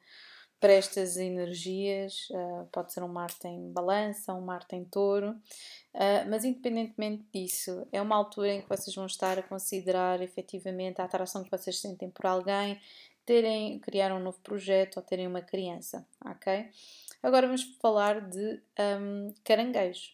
para 0.63 0.75
estas 0.75 1.17
energias, 1.17 2.29
uh, 2.31 2.69
pode 2.71 2.93
ser 2.93 3.03
um 3.03 3.09
Marte 3.09 3.49
em 3.49 3.73
balança, 3.73 4.33
um 4.33 4.41
Marte 4.41 4.77
em 4.77 4.85
touro, 4.85 5.31
uh, 5.33 6.31
mas 6.31 6.45
independentemente 6.45 7.25
disso, 7.35 7.85
é 7.91 8.01
uma 8.01 8.15
altura 8.15 8.55
em 8.55 8.63
que 8.63 8.69
vocês 8.69 8.95
vão 8.95 9.07
estar 9.07 9.41
a 9.41 9.43
considerar 9.43 10.23
efetivamente 10.23 11.01
a 11.01 11.05
atração 11.05 11.43
que 11.43 11.51
vocês 11.51 11.81
sentem 11.81 12.09
por 12.09 12.27
alguém, 12.27 12.81
terem, 13.27 13.81
criar 13.81 14.13
um 14.13 14.21
novo 14.21 14.39
projeto 14.39 14.99
ou 14.99 15.03
terem 15.03 15.27
uma 15.27 15.43
criança, 15.43 16.07
ok? 16.25 16.71
Agora 17.21 17.49
vamos 17.49 17.65
falar 17.81 18.21
de 18.21 18.63
um, 19.01 19.35
caranguejo. 19.43 20.13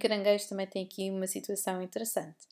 Caranguejo 0.00 0.48
também 0.48 0.66
tem 0.66 0.82
aqui 0.82 1.10
uma 1.10 1.26
situação 1.26 1.82
interessante. 1.82 2.48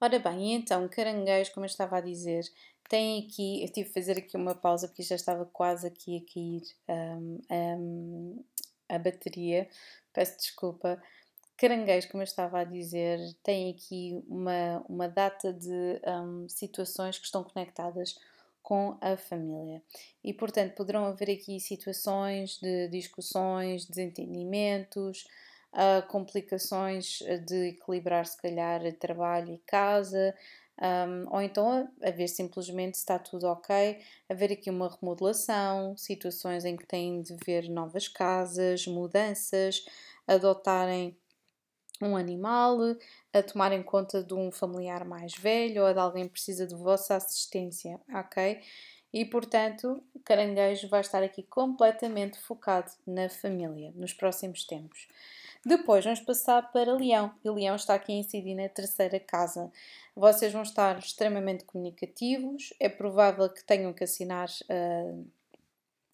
Ora 0.00 0.18
bem, 0.18 0.54
então, 0.54 0.88
caranguejo, 0.88 1.52
como 1.52 1.64
eu 1.64 1.70
estava 1.70 1.98
a 1.98 2.00
dizer, 2.00 2.44
tem 2.88 3.24
aqui, 3.24 3.62
eu 3.62 3.72
tive 3.72 3.88
que 3.88 3.94
fazer 3.94 4.18
aqui 4.18 4.36
uma 4.36 4.54
pausa 4.54 4.88
porque 4.88 5.02
já 5.02 5.14
estava 5.14 5.44
quase 5.46 5.86
aqui 5.86 6.16
a 6.16 6.32
cair 6.32 6.62
um, 6.88 7.40
um, 7.50 8.44
a 8.88 8.98
bateria, 8.98 9.68
peço 10.12 10.36
desculpa. 10.38 11.02
Caranguejo, 11.56 12.08
como 12.10 12.22
eu 12.22 12.26
estava 12.26 12.60
a 12.60 12.64
dizer, 12.64 13.18
tem 13.42 13.70
aqui 13.70 14.22
uma, 14.28 14.84
uma 14.88 15.08
data 15.08 15.52
de 15.52 16.00
um, 16.06 16.48
situações 16.48 17.18
que 17.18 17.24
estão 17.24 17.42
conectadas 17.42 18.14
com 18.62 18.98
a 19.00 19.16
família. 19.16 19.82
E, 20.22 20.34
portanto, 20.34 20.74
poderão 20.74 21.06
haver 21.06 21.30
aqui 21.30 21.58
situações 21.60 22.58
de 22.60 22.88
discussões, 22.88 23.86
desentendimentos, 23.86 25.26
uh, 25.72 26.06
complicações 26.08 27.20
de 27.46 27.68
equilibrar, 27.68 28.26
se 28.26 28.36
calhar, 28.36 28.80
trabalho 28.94 29.54
e 29.54 29.58
casa, 29.58 30.34
um, 30.82 31.34
ou 31.34 31.40
então 31.40 31.90
a, 32.02 32.10
ver 32.10 32.28
simplesmente 32.28 32.96
se 32.96 33.02
está 33.02 33.18
tudo 33.18 33.46
ok, 33.46 33.98
haver 34.28 34.52
aqui 34.52 34.68
uma 34.68 34.88
remodelação, 34.88 35.96
situações 35.96 36.64
em 36.64 36.76
que 36.76 36.86
têm 36.86 37.22
de 37.22 37.34
ver 37.44 37.68
novas 37.68 38.08
casas, 38.08 38.86
mudanças, 38.86 39.84
adotarem 40.26 41.16
um 42.02 42.16
animal, 42.16 42.78
a 43.32 43.42
tomarem 43.42 43.82
conta 43.82 44.22
de 44.22 44.34
um 44.34 44.50
familiar 44.50 45.04
mais 45.04 45.34
velho 45.34 45.84
ou 45.84 45.92
de 45.92 45.98
alguém 45.98 46.24
que 46.26 46.32
precisa 46.32 46.66
de 46.66 46.74
vossa 46.74 47.16
assistência, 47.16 48.00
ok? 48.14 48.60
E 49.12 49.24
portanto, 49.24 50.02
caranguejo 50.24 50.88
vai 50.88 51.00
estar 51.00 51.22
aqui 51.22 51.42
completamente 51.42 52.38
focado 52.38 52.90
na 53.06 53.30
família 53.30 53.92
nos 53.94 54.12
próximos 54.12 54.66
tempos. 54.66 55.08
Depois 55.66 56.04
vamos 56.04 56.20
passar 56.20 56.70
para 56.70 56.94
Leão, 56.94 57.34
e 57.44 57.50
Leão 57.50 57.74
está 57.74 57.96
aqui 57.96 58.12
a 58.12 58.54
na 58.54 58.68
terceira 58.68 59.18
casa. 59.18 59.68
Vocês 60.14 60.52
vão 60.52 60.62
estar 60.62 60.96
extremamente 60.96 61.64
comunicativos, 61.64 62.72
é 62.78 62.88
provável 62.88 63.50
que 63.50 63.64
tenham 63.64 63.92
que 63.92 64.04
assinar, 64.04 64.48
uh, 64.70 65.26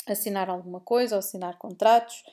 assinar 0.06 0.48
alguma 0.48 0.80
coisa 0.80 1.16
ou 1.16 1.18
assinar 1.18 1.58
contratos. 1.58 2.24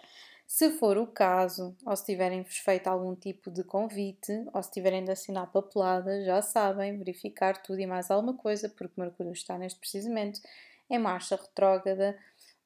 Se 0.48 0.72
for 0.72 0.98
o 0.98 1.06
caso, 1.06 1.76
ou 1.86 1.94
se 1.94 2.06
tiverem 2.06 2.46
feito 2.46 2.88
algum 2.88 3.14
tipo 3.14 3.52
de 3.52 3.66
convite, 3.66 4.46
ou 4.54 4.64
se 4.64 4.72
tiverem 4.72 5.04
de 5.04 5.12
assinar 5.12 5.52
papelada, 5.52 6.24
já 6.24 6.42
sabem 6.42 6.98
verificar 6.98 7.62
tudo 7.62 7.82
e 7.82 7.86
mais 7.86 8.10
alguma 8.10 8.34
coisa, 8.34 8.70
porque 8.70 8.94
Mercúrio 9.00 9.34
está 9.34 9.58
neste 9.58 9.78
precisamente 9.78 10.42
em 10.90 10.98
marcha 10.98 11.36
retrógrada 11.36 12.18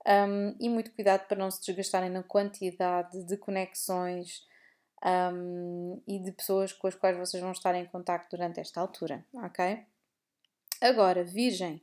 um, 0.07 0.55
e 0.59 0.69
muito 0.69 0.91
cuidado 0.91 1.27
para 1.27 1.37
não 1.37 1.49
se 1.49 1.61
desgastarem 1.65 2.09
na 2.09 2.23
quantidade 2.23 3.23
de 3.23 3.37
conexões 3.37 4.45
um, 5.33 6.01
e 6.07 6.19
de 6.19 6.31
pessoas 6.31 6.73
com 6.73 6.87
as 6.87 6.95
quais 6.95 7.17
vocês 7.17 7.41
vão 7.41 7.51
estar 7.51 7.75
em 7.75 7.85
contato 7.85 8.29
durante 8.29 8.59
esta 8.59 8.81
altura, 8.81 9.25
ok? 9.33 9.79
Agora, 10.81 11.23
Virgem. 11.23 11.81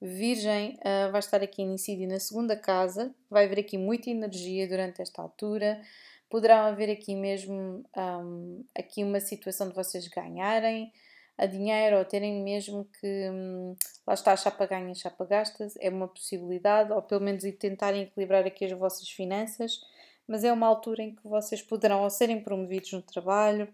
Virgem 0.00 0.78
uh, 0.78 1.10
vai 1.10 1.18
estar 1.18 1.42
aqui 1.42 1.62
em 1.62 1.74
incídio 1.74 2.08
na 2.08 2.20
segunda 2.20 2.56
casa, 2.56 3.14
vai 3.28 3.46
haver 3.46 3.60
aqui 3.60 3.76
muita 3.76 4.10
energia 4.10 4.68
durante 4.68 5.02
esta 5.02 5.20
altura, 5.20 5.80
Poderão 6.28 6.66
haver 6.66 6.90
aqui 6.90 7.14
mesmo 7.14 7.84
um, 7.96 8.64
aqui 8.76 9.02
uma 9.02 9.18
situação 9.18 9.68
de 9.68 9.74
vocês 9.74 10.06
ganharem 10.08 10.92
a 11.38 11.46
dinheiro 11.46 11.96
ou 11.98 12.04
terem 12.04 12.42
mesmo 12.42 12.84
que 13.00 13.30
hum, 13.30 13.76
lá 14.04 14.14
está, 14.14 14.36
chapa 14.36 14.66
ganha, 14.66 14.92
chapa 14.94 15.24
gastas, 15.24 15.74
é 15.80 15.88
uma 15.88 16.08
possibilidade, 16.08 16.92
ou 16.92 17.00
pelo 17.00 17.20
menos 17.20 17.44
tentarem 17.58 18.02
equilibrar 18.02 18.44
aqui 18.44 18.64
as 18.64 18.72
vossas 18.72 19.08
finanças, 19.08 19.80
mas 20.26 20.42
é 20.42 20.52
uma 20.52 20.66
altura 20.66 21.02
em 21.02 21.14
que 21.14 21.26
vocês 21.26 21.62
poderão 21.62 22.02
ou 22.02 22.10
serem 22.10 22.42
promovidos 22.42 22.92
no 22.92 23.02
trabalho 23.02 23.72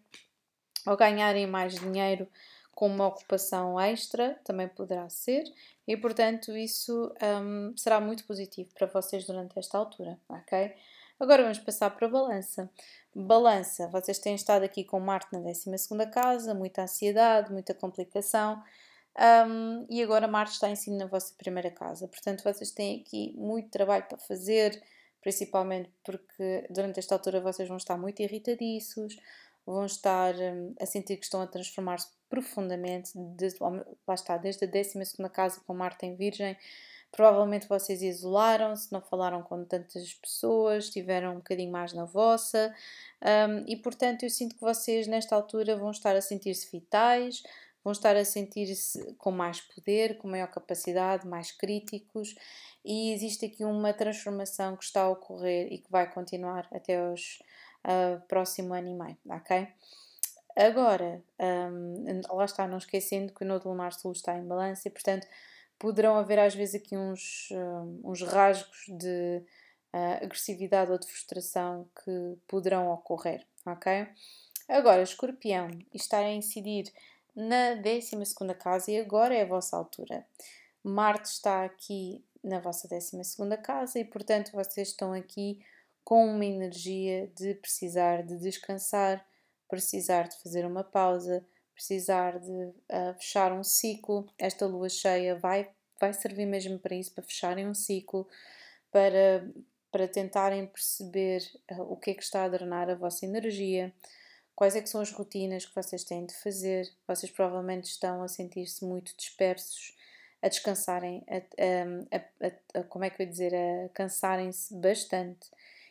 ou 0.86 0.96
ganharem 0.96 1.46
mais 1.46 1.74
dinheiro 1.74 2.28
com 2.74 2.86
uma 2.86 3.06
ocupação 3.06 3.80
extra, 3.80 4.38
também 4.44 4.68
poderá 4.68 5.08
ser, 5.08 5.44
e 5.86 5.96
portanto 5.96 6.54
isso 6.56 7.14
um, 7.42 7.74
será 7.76 8.00
muito 8.00 8.24
positivo 8.26 8.68
para 8.74 8.86
vocês 8.88 9.24
durante 9.24 9.58
esta 9.58 9.78
altura, 9.78 10.18
ok? 10.28 10.74
Agora 11.18 11.42
vamos 11.42 11.58
passar 11.60 11.90
para 11.90 12.06
a 12.06 12.10
balança. 12.10 12.70
Balança, 13.14 13.88
vocês 13.88 14.18
têm 14.18 14.34
estado 14.34 14.64
aqui 14.64 14.82
com 14.82 14.98
Marte 14.98 15.32
na 15.32 15.38
12 15.38 15.70
casa, 16.12 16.52
muita 16.52 16.82
ansiedade, 16.82 17.52
muita 17.52 17.72
complicação, 17.72 18.60
um, 19.16 19.86
e 19.88 20.02
agora 20.02 20.26
Marte 20.26 20.54
está 20.54 20.68
em 20.68 20.74
cima 20.74 20.96
na 20.96 21.06
vossa 21.06 21.32
primeira 21.38 21.70
casa. 21.70 22.08
Portanto, 22.08 22.42
vocês 22.42 22.72
têm 22.72 23.00
aqui 23.00 23.32
muito 23.36 23.70
trabalho 23.70 24.04
para 24.08 24.18
fazer, 24.18 24.82
principalmente 25.20 25.90
porque 26.02 26.66
durante 26.68 26.98
esta 26.98 27.14
altura 27.14 27.40
vocês 27.40 27.68
vão 27.68 27.76
estar 27.76 27.96
muito 27.96 28.20
irritadiços, 28.20 29.16
vão 29.64 29.86
estar 29.86 30.34
um, 30.34 30.74
a 30.80 30.86
sentir 30.86 31.16
que 31.16 31.24
estão 31.24 31.40
a 31.40 31.46
transformar-se 31.46 32.08
profundamente, 32.28 33.12
desde, 33.14 33.60
lá 33.62 34.14
está, 34.14 34.36
desde 34.36 34.64
a 34.64 34.68
12 34.68 34.98
casa 35.32 35.60
com 35.64 35.74
Marte 35.74 36.06
em 36.06 36.16
Virgem. 36.16 36.56
Provavelmente 37.14 37.68
vocês 37.68 38.02
isolaram-se, 38.02 38.92
não 38.92 39.00
falaram 39.00 39.40
com 39.40 39.64
tantas 39.64 40.14
pessoas, 40.14 40.84
estiveram 40.84 41.32
um 41.32 41.36
bocadinho 41.36 41.70
mais 41.70 41.92
na 41.92 42.04
vossa, 42.04 42.74
um, 43.22 43.64
e 43.68 43.76
portanto 43.76 44.24
eu 44.24 44.30
sinto 44.30 44.56
que 44.56 44.60
vocês 44.60 45.06
nesta 45.06 45.36
altura 45.36 45.76
vão 45.76 45.92
estar 45.92 46.16
a 46.16 46.20
sentir-se 46.20 46.68
vitais, 46.72 47.44
vão 47.84 47.92
estar 47.92 48.16
a 48.16 48.24
sentir-se 48.24 49.14
com 49.14 49.30
mais 49.30 49.60
poder, 49.60 50.18
com 50.18 50.26
maior 50.26 50.48
capacidade, 50.48 51.24
mais 51.24 51.52
críticos, 51.52 52.34
e 52.84 53.12
existe 53.12 53.46
aqui 53.46 53.64
uma 53.64 53.92
transformação 53.92 54.76
que 54.76 54.82
está 54.82 55.02
a 55.02 55.10
ocorrer 55.10 55.72
e 55.72 55.78
que 55.78 55.90
vai 55.92 56.10
continuar 56.12 56.66
até 56.72 57.00
os 57.12 57.38
uh, 57.84 58.20
próximo 58.26 58.74
ano 58.74 58.88
e 58.88 58.94
meio, 58.94 59.18
ok? 59.30 59.68
Agora, 60.56 61.22
um, 61.70 62.20
lá 62.28 62.44
está, 62.44 62.66
não 62.66 62.78
esquecendo 62.78 63.32
que 63.32 63.44
o 63.44 63.46
Nodo 63.46 63.68
Lunar 63.68 63.92
Sul 63.92 64.12
está 64.12 64.36
em 64.36 64.46
balança 64.46 64.88
e, 64.88 64.90
portanto, 64.90 65.26
poderão 65.84 66.16
haver 66.16 66.38
às 66.38 66.54
vezes 66.54 66.76
aqui 66.76 66.96
uns, 66.96 67.50
um, 67.50 68.00
uns 68.04 68.22
rasgos 68.22 68.86
de 68.88 69.42
uh, 69.92 70.24
agressividade 70.24 70.90
ou 70.90 70.98
de 70.98 71.06
frustração 71.06 71.86
que 72.02 72.38
poderão 72.48 72.90
ocorrer, 72.90 73.46
ok? 73.66 74.08
Agora, 74.66 75.02
escorpião, 75.02 75.68
está 75.92 76.20
a 76.20 76.32
incidir 76.32 76.90
na 77.36 77.74
12 77.74 78.16
casa 78.58 78.92
e 78.92 78.98
agora 78.98 79.34
é 79.34 79.42
a 79.42 79.46
vossa 79.46 79.76
altura. 79.76 80.26
Marte 80.82 81.26
está 81.26 81.66
aqui 81.66 82.24
na 82.42 82.60
vossa 82.60 82.88
12 82.88 83.18
casa 83.62 83.98
e, 83.98 84.06
portanto, 84.06 84.52
vocês 84.52 84.88
estão 84.88 85.12
aqui 85.12 85.62
com 86.02 86.26
uma 86.26 86.46
energia 86.46 87.30
de 87.36 87.56
precisar 87.56 88.22
de 88.22 88.38
descansar, 88.38 89.22
precisar 89.68 90.28
de 90.28 90.38
fazer 90.42 90.64
uma 90.64 90.82
pausa, 90.82 91.44
precisar 91.74 92.38
de 92.38 92.50
uh, 92.50 93.14
fechar 93.18 93.52
um 93.52 93.64
ciclo. 93.64 94.26
Esta 94.38 94.66
lua 94.66 94.88
cheia 94.88 95.36
vai, 95.36 95.68
vai 96.00 96.12
servir 96.12 96.46
mesmo 96.46 96.78
para 96.78 96.94
isso, 96.94 97.12
para 97.12 97.24
fecharem 97.24 97.66
um 97.66 97.74
ciclo, 97.74 98.28
para, 98.90 99.46
para 99.90 100.08
tentarem 100.08 100.66
perceber 100.66 101.42
uh, 101.72 101.82
o 101.82 101.96
que 101.96 102.12
é 102.12 102.14
que 102.14 102.22
está 102.22 102.44
a 102.44 102.48
drenar 102.48 102.88
a 102.88 102.94
vossa 102.94 103.26
energia, 103.26 103.92
quais 104.54 104.76
é 104.76 104.80
que 104.80 104.88
são 104.88 105.00
as 105.00 105.10
rotinas 105.10 105.66
que 105.66 105.74
vocês 105.74 106.04
têm 106.04 106.24
de 106.24 106.34
fazer. 106.34 106.88
Vocês 107.06 107.30
provavelmente 107.30 107.86
estão 107.86 108.22
a 108.22 108.28
sentir-se 108.28 108.84
muito 108.84 109.14
dispersos, 109.16 109.96
a 110.40 110.48
descansarem, 110.48 111.24
a, 111.28 112.16
a, 112.16 112.80
a, 112.80 112.84
como 112.84 113.04
é 113.04 113.10
que 113.10 113.20
eu 113.20 113.26
ia 113.26 113.30
dizer, 113.30 113.54
a 113.54 113.88
cansarem-se 113.90 114.74
bastante. 114.76 115.50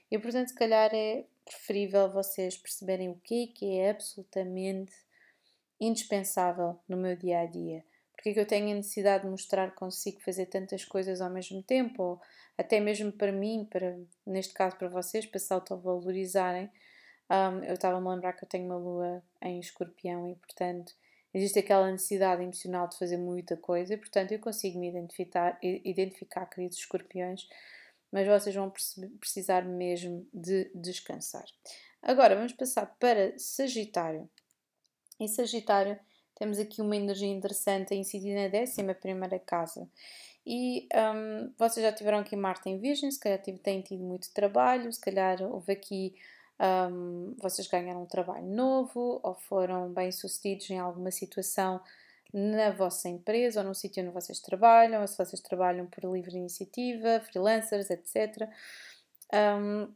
E 0.10 0.18
portanto, 0.18 0.50
se 0.50 0.56
calhar 0.56 0.92
é 0.94 1.26
preferível 1.44 2.12
vocês 2.12 2.56
perceberem 2.56 3.10
o 3.10 3.16
que 3.16 3.44
é 3.44 3.48
que 3.48 3.80
é 3.80 3.90
absolutamente 3.90 4.94
indispensável 5.86 6.80
no 6.88 6.98
meu 6.98 7.16
dia 7.16 7.40
a 7.40 7.46
dia. 7.46 7.84
Porque 8.16 8.30
é 8.30 8.34
que 8.34 8.40
eu 8.40 8.48
tenho 8.48 8.72
a 8.72 8.76
necessidade 8.76 9.24
de 9.24 9.30
mostrar 9.30 9.72
que 9.72 9.78
consigo 9.78 10.22
fazer 10.22 10.46
tantas 10.46 10.86
coisas 10.86 11.20
ao 11.20 11.30
mesmo 11.30 11.62
tempo, 11.62 12.02
ou 12.02 12.22
até 12.58 12.80
mesmo 12.80 13.12
para 13.12 13.32
mim, 13.32 13.68
para, 13.70 14.00
neste 14.26 14.54
caso 14.54 14.78
para 14.78 14.88
vocês, 14.88 15.26
para 15.26 15.40
se 15.40 15.54
autovalorizarem. 15.54 16.70
Um, 17.30 17.64
eu 17.64 17.74
estava-me 17.74 18.08
a 18.08 18.12
lembrar 18.12 18.34
que 18.34 18.46
eu 18.46 18.50
tenho 18.50 18.66
uma 18.66 18.78
lua 18.78 19.24
em 19.42 19.60
escorpião 19.60 20.30
e, 20.30 20.36
portanto, 20.36 20.94
existe 21.34 21.60
aquela 21.60 21.92
necessidade 21.92 22.44
emocional 22.44 22.88
de 22.88 22.98
fazer 22.98 23.18
muita 23.18 23.58
coisa 23.58 23.94
e, 23.94 23.98
portanto, 23.98 24.32
eu 24.32 24.40
consigo 24.40 24.80
me 24.80 24.90
identificar, 24.90 25.58
identificar 25.62 26.46
queridos 26.46 26.78
escorpiões, 26.78 27.48
mas 28.12 28.28
vocês 28.28 28.56
vão 28.56 28.72
precisar 29.20 29.66
mesmo 29.66 30.28
de 30.34 30.72
descansar. 30.76 31.46
Agora 32.02 32.36
vamos 32.36 32.54
passar 32.54 32.86
para 33.00 33.38
Sagitário. 33.40 34.30
Em 35.24 35.28
Sagitário 35.30 35.98
temos 36.36 36.60
aqui 36.60 36.82
uma 36.82 36.98
energia 36.98 37.30
interessante 37.30 37.94
a 37.94 37.96
incidir 37.98 38.36
na 38.36 38.60
11 38.62 39.40
casa. 39.46 39.88
E 40.46 40.86
um, 40.94 41.54
vocês 41.58 41.82
já 41.82 41.94
tiveram 41.94 42.18
aqui 42.18 42.36
Marte 42.36 42.70
em 42.70 42.78
Virgem, 42.78 43.10
se 43.10 43.18
calhar 43.18 43.42
têm 43.42 43.82
tido 43.82 44.04
muito 44.04 44.34
trabalho, 44.34 44.92
se 44.92 45.00
calhar 45.00 45.42
houve 45.42 45.72
aqui. 45.72 46.14
Um, 46.60 47.36
vocês 47.42 47.68
ganharam 47.70 48.04
um 48.04 48.06
trabalho 48.06 48.46
novo 48.46 49.22
ou 49.24 49.34
foram 49.34 49.94
bem 49.94 50.12
sucedidos 50.12 50.70
em 50.70 50.78
alguma 50.78 51.10
situação 51.10 51.82
na 52.34 52.72
vossa 52.72 53.08
empresa 53.08 53.62
ou 53.62 53.68
no 53.68 53.74
sítio 53.74 54.04
onde 54.04 54.12
vocês 54.12 54.42
trabalham, 54.42 55.02
ou 55.02 55.08
se 55.08 55.18
vocês 55.18 55.42
trabalham 55.42 55.86
por 55.86 56.04
livre 56.04 56.36
iniciativa, 56.36 57.22
freelancers, 57.22 57.90
etc. 57.90 58.50
Um, 59.34 59.88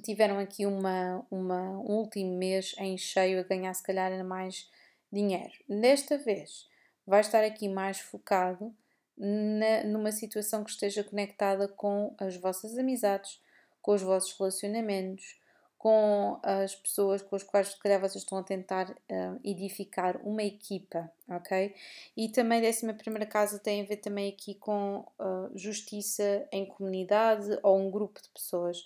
tiveram 0.00 0.38
aqui 0.38 0.66
uma, 0.66 1.24
uma, 1.30 1.70
um 1.78 1.96
último 1.98 2.36
mês 2.36 2.74
em 2.78 2.96
cheio 2.98 3.40
a 3.40 3.42
ganhar, 3.42 3.72
se 3.74 3.82
calhar, 3.82 4.24
mais 4.24 4.70
dinheiro. 5.12 5.52
Desta 5.68 6.18
vez, 6.18 6.68
vai 7.06 7.20
estar 7.20 7.44
aqui 7.44 7.68
mais 7.68 8.00
focado 8.00 8.74
na, 9.16 9.84
numa 9.84 10.10
situação 10.10 10.64
que 10.64 10.70
esteja 10.70 11.04
conectada 11.04 11.68
com 11.68 12.14
as 12.18 12.36
vossas 12.36 12.76
amizades, 12.76 13.40
com 13.80 13.92
os 13.92 14.02
vossos 14.02 14.36
relacionamentos, 14.38 15.38
com 15.84 16.40
as 16.42 16.74
pessoas 16.74 17.20
com 17.20 17.36
as 17.36 17.42
quais 17.42 17.68
se 17.68 17.78
calhar 17.78 18.00
vocês 18.00 18.24
estão 18.24 18.38
a 18.38 18.42
tentar 18.42 18.90
uh, 18.90 19.38
edificar 19.44 20.18
uma 20.26 20.42
equipa, 20.42 21.12
ok? 21.28 21.74
E 22.16 22.30
também 22.30 22.62
décima 22.62 22.94
primeira 22.94 23.26
casa 23.26 23.58
tem 23.58 23.82
a 23.82 23.84
ver 23.84 23.98
também 23.98 24.32
aqui 24.32 24.54
com 24.54 25.06
uh, 25.20 25.50
justiça 25.54 26.48
em 26.50 26.64
comunidade 26.64 27.58
ou 27.62 27.78
um 27.78 27.90
grupo 27.90 28.18
de 28.22 28.30
pessoas. 28.30 28.82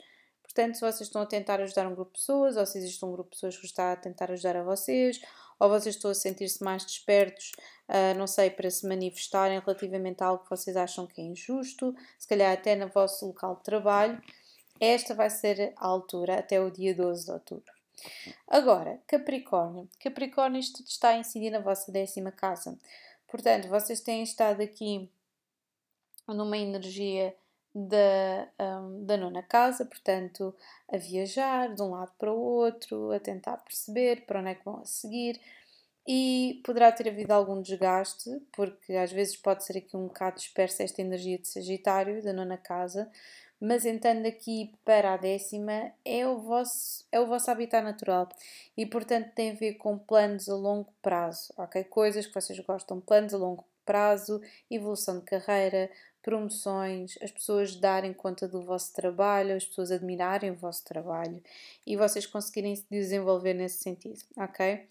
Portanto, 0.59 0.75
se 0.75 0.81
vocês 0.81 1.03
estão 1.03 1.23
a 1.23 1.27
tentar 1.27 1.61
ajudar 1.61 1.87
um 1.87 1.95
grupo 1.95 2.11
de 2.11 2.19
pessoas, 2.19 2.57
ou 2.57 2.67
se 2.67 2.79
existe 2.79 3.05
um 3.05 3.13
grupo 3.13 3.31
de 3.31 3.37
pessoas 3.37 3.57
que 3.57 3.65
está 3.65 3.93
a 3.93 3.97
tentar 3.97 4.33
ajudar 4.33 4.57
a 4.57 4.65
vocês, 4.65 5.21
ou 5.57 5.69
vocês 5.69 5.95
estão 5.95 6.11
a 6.11 6.15
sentir-se 6.15 6.65
mais 6.65 6.85
despertos, 6.85 7.53
uh, 7.89 8.19
não 8.19 8.27
sei, 8.27 8.51
para 8.51 8.69
se 8.69 8.85
manifestarem 8.85 9.61
relativamente 9.61 10.21
a 10.21 10.27
algo 10.27 10.43
que 10.43 10.51
vocês 10.51 10.77
acham 10.77 11.07
que 11.07 11.21
é 11.21 11.25
injusto, 11.25 11.95
se 12.19 12.27
calhar 12.27 12.53
até 12.53 12.75
no 12.75 12.89
vosso 12.89 13.25
local 13.25 13.55
de 13.55 13.63
trabalho, 13.63 14.21
esta 14.81 15.15
vai 15.15 15.31
ser 15.31 15.75
a 15.77 15.87
altura 15.87 16.41
até 16.41 16.61
o 16.61 16.73
dia 16.73 16.93
12 16.93 17.27
de 17.27 17.31
outubro. 17.31 17.73
Agora, 18.49 19.01
Capricórnio. 19.07 19.89
Capricórnio 20.01 20.59
isto 20.59 20.83
está 20.83 21.11
a 21.11 21.19
incidir 21.19 21.51
na 21.53 21.61
vossa 21.61 21.93
décima 21.93 22.33
casa. 22.33 22.77
Portanto, 23.29 23.69
vocês 23.69 24.01
têm 24.01 24.25
estado 24.25 24.61
aqui 24.61 25.09
numa 26.27 26.59
energia 26.59 27.33
da, 27.87 28.49
um, 28.81 29.05
da 29.05 29.17
nona 29.17 29.43
casa, 29.43 29.85
portanto, 29.85 30.55
a 30.91 30.97
viajar 30.97 31.75
de 31.75 31.83
um 31.83 31.91
lado 31.91 32.13
para 32.19 32.33
o 32.33 32.39
outro, 32.39 33.13
a 33.13 33.21
tentar 33.21 33.59
perceber 33.59 34.25
para 34.27 34.41
onde 34.41 34.51
é 34.51 34.55
que 34.55 34.65
vão 34.65 34.81
a 34.81 34.85
seguir. 34.85 35.41
E 36.07 36.63
poderá 36.65 36.91
ter 36.91 37.09
havido 37.09 37.33
algum 37.35 37.61
desgaste, 37.61 38.31
porque 38.53 38.95
às 38.95 39.13
vezes 39.13 39.37
pode 39.37 39.63
ser 39.65 39.77
aqui 39.77 39.95
um 39.95 40.07
bocado 40.07 40.37
dispersa 40.37 40.83
esta 40.83 41.03
energia 41.03 41.39
de 41.39 41.47
Sagitário, 41.47 42.23
da 42.23 42.33
nona 42.33 42.57
casa, 42.57 43.11
mas 43.61 43.85
entrando 43.85 44.27
aqui 44.27 44.73
para 44.85 45.15
a 45.15 45.17
décima 45.17 45.93
é 46.05 46.27
o 46.27 46.39
vosso, 46.39 47.05
é 47.11 47.21
o 47.21 47.27
vosso 47.27 47.51
habitat 47.51 47.83
natural 47.83 48.29
e 48.77 48.87
portanto 48.87 49.33
tem 49.35 49.51
a 49.51 49.55
ver 49.55 49.75
com 49.75 49.99
planos 49.99 50.49
a 50.49 50.55
longo 50.55 50.93
prazo, 51.03 51.53
ok? 51.57 51.83
Coisas 51.85 52.27
que 52.27 52.35
vocês 52.35 52.59
gostam, 52.61 53.01
planos 53.01 53.35
a 53.35 53.39
longo 53.39 53.65
prazo, 53.85 54.41
evolução 54.71 55.19
de 55.19 55.25
carreira, 55.25 55.91
promoções, 56.23 57.17
as 57.23 57.31
pessoas 57.31 57.77
darem 57.77 58.13
conta 58.13 58.47
do 58.47 58.63
vosso 58.63 58.93
trabalho, 58.93 59.57
as 59.57 59.65
pessoas 59.65 59.91
admirarem 59.91 60.51
o 60.51 60.57
vosso 60.57 60.85
trabalho 60.85 61.43
e 61.87 61.97
vocês 61.97 62.27
conseguirem 62.27 62.75
se 62.77 62.87
desenvolver 62.91 63.55
nesse 63.55 63.83
sentido, 63.83 64.21
ok? 64.37 64.87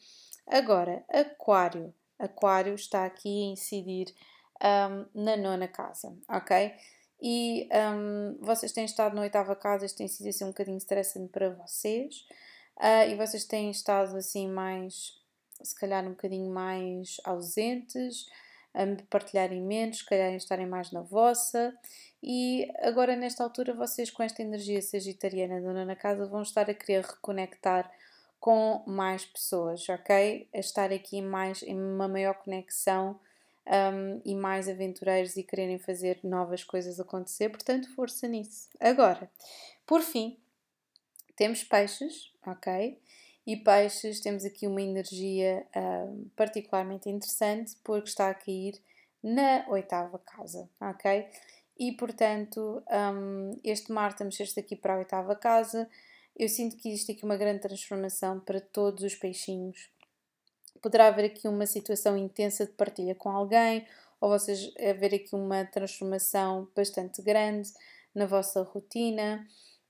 Agora, 0.47 1.03
Aquário. 1.09 1.93
Aquário 2.17 2.73
está 2.73 3.05
aqui 3.05 3.29
a 3.29 3.51
incidir 3.51 4.13
um, 4.63 5.23
na 5.23 5.37
nona 5.37 5.67
casa, 5.67 6.17
ok? 6.27 6.73
e 7.21 7.67
um, 7.71 8.37
vocês 8.41 8.71
têm 8.71 8.85
estado 8.85 9.15
na 9.15 9.21
oitava 9.21 9.55
casa, 9.55 9.85
isto 9.85 9.97
tem 9.97 10.07
sido 10.07 10.29
assim 10.29 10.43
um 10.43 10.49
bocadinho 10.49 10.77
estressante 10.77 11.29
para 11.29 11.49
vocês, 11.49 12.25
uh, 12.77 13.09
e 13.09 13.15
vocês 13.15 13.43
têm 13.45 13.71
estado 13.71 14.15
assim 14.17 14.47
mais, 14.47 15.19
se 15.61 15.75
calhar 15.75 16.05
um 16.05 16.11
bocadinho 16.11 16.51
mais 16.51 17.17
ausentes, 17.23 18.27
a 18.77 19.03
partilharem 19.09 19.61
menos, 19.61 19.97
se 19.97 20.05
calhar 20.05 20.31
estarem 20.33 20.67
mais 20.67 20.91
na 20.91 21.01
vossa, 21.01 21.75
e 22.21 22.71
agora 22.79 23.15
nesta 23.15 23.43
altura 23.43 23.73
vocês 23.73 24.11
com 24.11 24.21
esta 24.21 24.43
energia 24.43 24.81
sagitariana 24.81 25.59
dona 25.59 25.83
na 25.83 25.95
casa 25.95 26.27
vão 26.27 26.43
estar 26.43 26.69
a 26.69 26.73
querer 26.73 27.03
reconectar 27.03 27.91
com 28.39 28.83
mais 28.85 29.25
pessoas, 29.25 29.89
ok? 29.89 30.47
A 30.53 30.59
estar 30.59 30.91
aqui 30.93 31.21
mais 31.21 31.63
em 31.63 31.75
uma 31.75 32.07
maior 32.07 32.35
conexão 32.35 33.19
um, 33.65 34.21
e 34.23 34.35
mais 34.35 34.69
aventureiros 34.69 35.35
e 35.35 35.43
quererem 35.43 35.79
fazer 35.79 36.19
novas 36.23 36.63
coisas 36.63 36.99
acontecer, 36.99 37.49
portanto, 37.49 37.93
força 37.95 38.27
nisso. 38.27 38.69
Agora, 38.79 39.29
por 39.85 40.01
fim, 40.01 40.37
temos 41.35 41.63
peixes, 41.63 42.31
ok? 42.45 42.99
E 43.47 43.55
peixes, 43.55 44.19
temos 44.19 44.43
aqui 44.43 44.67
uma 44.67 44.81
energia 44.81 45.65
um, 45.73 46.27
particularmente 46.35 47.09
interessante 47.09 47.77
porque 47.81 48.09
está 48.09 48.29
a 48.29 48.33
cair 48.33 48.77
na 49.23 49.65
oitava 49.69 50.19
casa, 50.19 50.69
ok? 50.81 51.25
E 51.79 51.93
portanto, 51.93 52.83
um, 52.91 53.57
este 53.63 53.89
Marte 53.89 54.21
a 54.21 54.25
mexer-se 54.25 54.59
aqui 54.59 54.75
para 54.75 54.95
a 54.95 54.97
oitava 54.97 55.33
casa, 55.33 55.89
eu 56.35 56.49
sinto 56.49 56.75
que 56.75 56.89
existe 56.89 57.13
aqui 57.13 57.23
uma 57.23 57.37
grande 57.37 57.61
transformação 57.61 58.37
para 58.41 58.59
todos 58.59 59.01
os 59.05 59.15
peixinhos. 59.15 59.89
Poderá 60.81 61.07
haver 61.07 61.27
aqui 61.27 61.47
uma 61.47 61.65
situação 61.65 62.17
intensa 62.17 62.65
de 62.65 62.73
partilha 62.73 63.15
com 63.15 63.29
alguém, 63.29 63.87
ou 64.19 64.29
vocês 64.29 64.73
haver 64.77 65.15
aqui 65.15 65.33
uma 65.33 65.63
transformação 65.63 66.69
bastante 66.75 67.21
grande 67.21 67.71
na 68.13 68.25
vossa 68.25 68.61
rotina, 68.61 69.47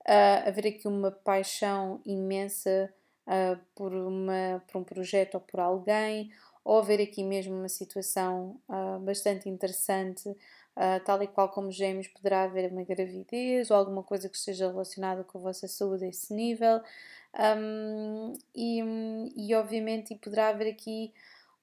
uh, 0.08 0.48
haver 0.48 0.68
aqui 0.68 0.88
uma 0.88 1.10
paixão 1.10 2.00
imensa 2.06 2.94
uh, 3.28 3.60
por, 3.76 3.94
uma, 3.94 4.64
por 4.68 4.80
um 4.80 4.84
projeto 4.84 5.36
ou 5.36 5.42
por 5.42 5.60
alguém, 5.60 6.32
ou 6.64 6.80
haver 6.80 7.02
aqui 7.02 7.24
mesmo 7.24 7.54
uma 7.54 7.70
situação 7.70 8.60
uh, 8.68 9.00
bastante 9.00 9.48
interessante, 9.48 10.30
uh, 10.30 11.04
tal 11.06 11.22
e 11.22 11.28
qual 11.28 11.50
como 11.50 11.72
gêmeos, 11.72 12.08
poderá 12.08 12.44
haver 12.44 12.72
uma 12.72 12.84
gravidez 12.84 13.70
ou 13.70 13.78
alguma 13.78 14.04
coisa 14.04 14.28
que 14.30 14.38
esteja 14.38 14.68
relacionada 14.68 15.24
com 15.24 15.38
a 15.38 15.42
vossa 15.42 15.68
saúde 15.68 16.06
a 16.06 16.08
esse 16.08 16.34
nível. 16.34 16.82
Um, 17.38 18.34
e, 18.56 18.80
e 19.36 19.54
obviamente 19.54 20.16
poderá 20.16 20.48
haver 20.48 20.72
aqui 20.72 21.14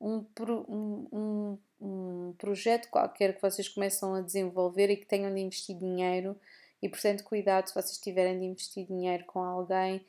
um, 0.01 0.25
um, 0.69 1.59
um, 1.81 2.35
projeto 2.39 2.89
qualquer 2.91 3.35
que 3.35 3.43
vocês 3.43 3.69
começam 3.69 4.15
a 4.15 4.21
desenvolver 4.21 4.91
e 4.91 4.97
que 4.97 5.07
tenham 5.07 5.35
de 5.35 5.41
investir 5.41 5.77
dinheiro 5.77 6.39
e 6.83 6.89
portanto 6.89 7.25
cuidado 7.25 7.69
se 7.69 7.75
vocês 7.75 7.99
tiverem 7.99 8.39
de 8.39 8.45
investir 8.45 8.87
dinheiro 8.87 9.25
com 9.25 9.41
alguém 9.41 10.05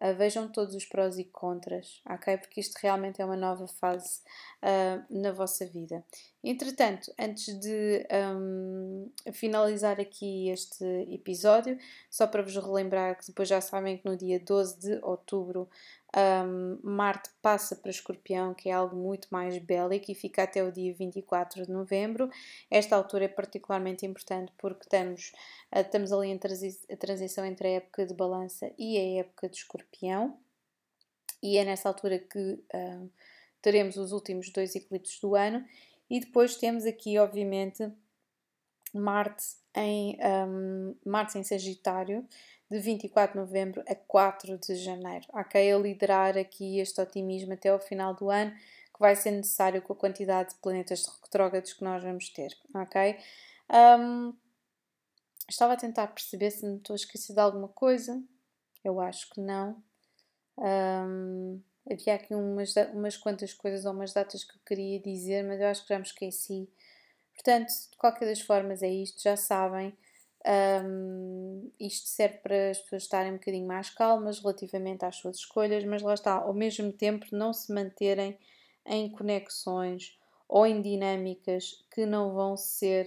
Uh, 0.00 0.14
vejam 0.16 0.48
todos 0.48 0.74
os 0.74 0.84
prós 0.84 1.18
e 1.18 1.24
contras, 1.24 2.00
ok? 2.08 2.36
Porque 2.38 2.60
isto 2.60 2.78
realmente 2.80 3.20
é 3.20 3.24
uma 3.24 3.36
nova 3.36 3.66
fase 3.66 4.20
uh, 4.62 5.04
na 5.10 5.32
vossa 5.32 5.66
vida. 5.66 6.04
Entretanto, 6.42 7.12
antes 7.18 7.58
de 7.58 8.06
um, 8.36 9.10
finalizar 9.32 10.00
aqui 10.00 10.48
este 10.48 10.84
episódio, 11.10 11.76
só 12.08 12.28
para 12.28 12.42
vos 12.42 12.54
relembrar 12.54 13.18
que 13.18 13.26
depois 13.26 13.48
já 13.48 13.60
sabem 13.60 13.98
que 13.98 14.08
no 14.08 14.16
dia 14.16 14.38
12 14.38 14.78
de 14.78 15.00
outubro 15.02 15.68
um, 16.16 16.78
Marte 16.82 17.28
passa 17.42 17.74
para 17.74 17.90
Escorpião, 17.90 18.54
que 18.54 18.68
é 18.68 18.72
algo 18.72 18.94
muito 18.94 19.26
mais 19.32 19.58
bélico 19.58 20.12
e 20.12 20.14
fica 20.14 20.44
até 20.44 20.62
o 20.62 20.70
dia 20.70 20.94
24 20.94 21.66
de 21.66 21.72
novembro. 21.72 22.30
Esta 22.70 22.94
altura 22.94 23.24
é 23.24 23.28
particularmente 23.28 24.06
importante 24.06 24.52
porque 24.56 24.84
estamos, 24.84 25.32
uh, 25.74 25.80
estamos 25.80 26.12
ali 26.12 26.28
em 26.28 26.38
transi 26.38 26.78
transição 26.98 27.44
entre 27.44 27.66
a 27.68 27.72
época 27.72 28.06
de 28.06 28.14
Balança 28.14 28.70
e 28.78 28.96
a 28.96 29.20
época 29.20 29.48
de 29.48 29.56
Escorpião, 29.56 30.38
e 31.42 31.58
é 31.58 31.64
nessa 31.64 31.88
altura 31.88 32.18
que 32.18 32.38
uh, 32.38 33.10
teremos 33.60 33.96
os 33.96 34.12
últimos 34.12 34.50
dois 34.50 34.74
eclipses 34.74 35.20
do 35.20 35.34
ano. 35.34 35.64
E 36.10 36.20
depois 36.20 36.56
temos 36.56 36.84
aqui, 36.86 37.18
obviamente, 37.18 37.90
Marte 38.94 39.44
em, 39.74 40.18
um, 40.48 40.94
Marte 41.04 41.38
em 41.38 41.44
Sagitário, 41.44 42.26
de 42.70 42.78
24 42.78 43.32
de 43.32 43.38
novembro 43.38 43.82
a 43.88 43.94
4 43.94 44.58
de 44.58 44.76
janeiro. 44.76 45.26
Ok? 45.32 45.72
A 45.72 45.78
liderar 45.78 46.36
aqui 46.36 46.78
este 46.78 47.00
otimismo 47.00 47.52
até 47.52 47.70
ao 47.70 47.78
final 47.78 48.14
do 48.14 48.30
ano, 48.30 48.52
que 48.52 49.00
vai 49.00 49.14
ser 49.16 49.30
necessário 49.30 49.80
com 49.82 49.92
a 49.92 49.96
quantidade 49.96 50.50
de 50.50 50.56
planetas 50.56 51.06
retrógrados 51.22 51.72
que 51.72 51.84
nós 51.84 52.02
vamos 52.02 52.28
ter. 52.30 52.50
Ok? 52.74 53.16
Um, 53.70 54.34
estava 55.48 55.74
a 55.74 55.76
tentar 55.76 56.08
perceber 56.08 56.50
se 56.50 56.66
me 56.66 56.76
estou 56.76 56.94
a 56.94 56.96
esquecer 56.96 57.32
de 57.32 57.40
alguma 57.40 57.68
coisa. 57.68 58.22
Eu 58.84 59.00
acho 59.00 59.30
que 59.30 59.40
não. 59.40 59.82
Um, 60.58 61.62
havia 61.90 62.14
aqui 62.14 62.34
umas, 62.34 62.74
umas 62.92 63.16
quantas 63.16 63.52
coisas 63.52 63.84
ou 63.84 63.92
umas 63.92 64.12
datas 64.12 64.44
que 64.44 64.54
eu 64.54 64.60
queria 64.66 65.00
dizer, 65.00 65.44
mas 65.44 65.60
eu 65.60 65.66
acho 65.66 65.82
que 65.82 65.88
já 65.88 65.98
me 65.98 66.04
esqueci. 66.04 66.68
Portanto, 67.34 67.68
de 67.68 67.96
qualquer 67.96 68.26
das 68.26 68.40
formas, 68.40 68.82
é 68.82 68.88
isto, 68.88 69.22
já 69.22 69.36
sabem. 69.36 69.96
Um, 70.46 71.70
isto 71.78 72.08
serve 72.08 72.38
para 72.38 72.70
as 72.70 72.78
pessoas 72.78 73.02
estarem 73.02 73.32
um 73.32 73.36
bocadinho 73.36 73.66
mais 73.66 73.90
calmas 73.90 74.38
relativamente 74.38 75.04
às 75.04 75.16
suas 75.16 75.36
escolhas, 75.36 75.84
mas 75.84 76.02
lá 76.02 76.14
está, 76.14 76.34
ao 76.34 76.54
mesmo 76.54 76.92
tempo 76.92 77.26
não 77.32 77.52
se 77.52 77.72
manterem 77.72 78.38
em 78.86 79.10
conexões 79.10 80.18
ou 80.48 80.66
em 80.66 80.80
dinâmicas 80.80 81.84
que 81.92 82.06
não 82.06 82.32
vão 82.32 82.56
ser 82.56 83.06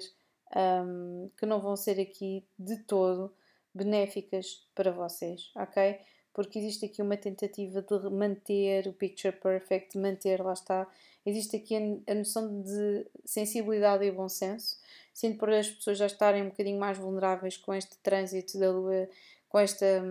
um, 0.55 1.29
que 1.37 1.45
não 1.45 1.59
vão 1.59 1.75
ser 1.75 1.99
aqui 1.99 2.45
de 2.59 2.77
todo 2.83 3.33
benéficas 3.73 4.67
para 4.75 4.91
vocês, 4.91 5.51
ok? 5.55 5.99
Porque 6.33 6.59
existe 6.59 6.85
aqui 6.85 7.01
uma 7.01 7.17
tentativa 7.17 7.81
de 7.81 8.09
manter 8.09 8.87
o 8.87 8.93
picture 8.93 9.35
perfect, 9.35 9.93
de 9.93 9.99
manter, 9.99 10.41
lá 10.41 10.53
está, 10.53 10.87
existe 11.25 11.57
aqui 11.57 12.01
a, 12.07 12.13
noção 12.15 12.61
de 12.61 13.05
sensibilidade 13.25 14.05
e 14.05 14.11
bom 14.11 14.29
senso 14.29 14.77
sinto 15.13 15.37
por 15.37 15.49
as 15.51 15.69
pessoas 15.69 15.97
já 15.97 16.05
estarem 16.05 16.43
um 16.43 16.49
bocadinho 16.49 16.79
mais 16.79 16.97
vulneráveis 16.97 17.57
com 17.57 17.73
este 17.73 17.97
trânsito 17.97 18.57
da 18.57 18.71
lua, 18.71 19.09
com 19.49 19.59
esta, 19.59 20.03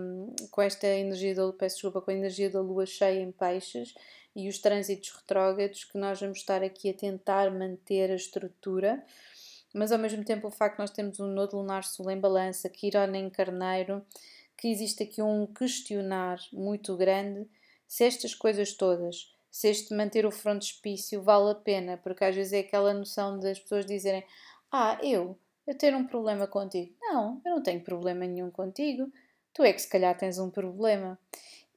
com 0.51 0.61
esta 0.61 0.87
energia 0.87 1.35
da 1.35 1.43
lua, 1.43 1.53
peço 1.53 1.75
desculpa, 1.75 2.01
com 2.01 2.11
a 2.11 2.13
energia 2.13 2.49
da 2.49 2.61
lua 2.61 2.85
cheia 2.85 3.19
em 3.19 3.31
peixes 3.31 3.93
e 4.35 4.47
os 4.47 4.59
trânsitos 4.59 5.11
retrógrados, 5.11 5.83
que 5.83 5.97
nós 5.97 6.19
vamos 6.19 6.37
estar 6.37 6.63
aqui 6.63 6.89
a 6.89 6.93
tentar 6.93 7.51
manter 7.51 8.11
a 8.11 8.15
estrutura, 8.15 9.03
mas 9.73 9.91
ao 9.91 9.99
mesmo 9.99 10.23
tempo 10.23 10.47
o 10.47 10.51
facto 10.51 10.75
de 10.75 10.79
nós 10.79 10.91
temos 10.91 11.19
um 11.19 11.27
nodo 11.27 11.57
lunar 11.57 11.83
sul 11.83 12.09
em 12.09 12.19
balança, 12.19 12.69
Quirón 12.69 13.13
em 13.15 13.29
carneiro, 13.29 14.05
que 14.61 14.67
existe 14.67 15.03
aqui 15.03 15.21
um 15.21 15.47
questionar 15.47 16.39
muito 16.53 16.95
grande 16.95 17.49
se 17.87 18.05
estas 18.05 18.35
coisas 18.35 18.73
todas, 18.73 19.33
se 19.49 19.67
este 19.67 19.93
manter 19.93 20.25
o 20.25 20.31
frontispício 20.31 21.21
vale 21.21 21.51
a 21.51 21.55
pena, 21.55 21.97
porque 21.97 22.23
às 22.23 22.35
vezes 22.35 22.53
é 22.53 22.59
aquela 22.59 22.93
noção 22.93 23.39
das 23.39 23.59
pessoas 23.59 23.85
dizerem 23.85 24.23
ah, 24.71 24.97
eu? 25.01 25.37
Eu 25.67 25.75
ter 25.75 25.95
um 25.95 26.05
problema 26.05 26.47
contigo? 26.47 26.93
Não, 27.01 27.41
eu 27.43 27.55
não 27.55 27.63
tenho 27.63 27.81
problema 27.81 28.25
nenhum 28.25 28.49
contigo. 28.49 29.11
Tu 29.53 29.63
é 29.63 29.73
que 29.73 29.81
se 29.81 29.89
calhar 29.89 30.17
tens 30.17 30.39
um 30.39 30.49
problema. 30.49 31.19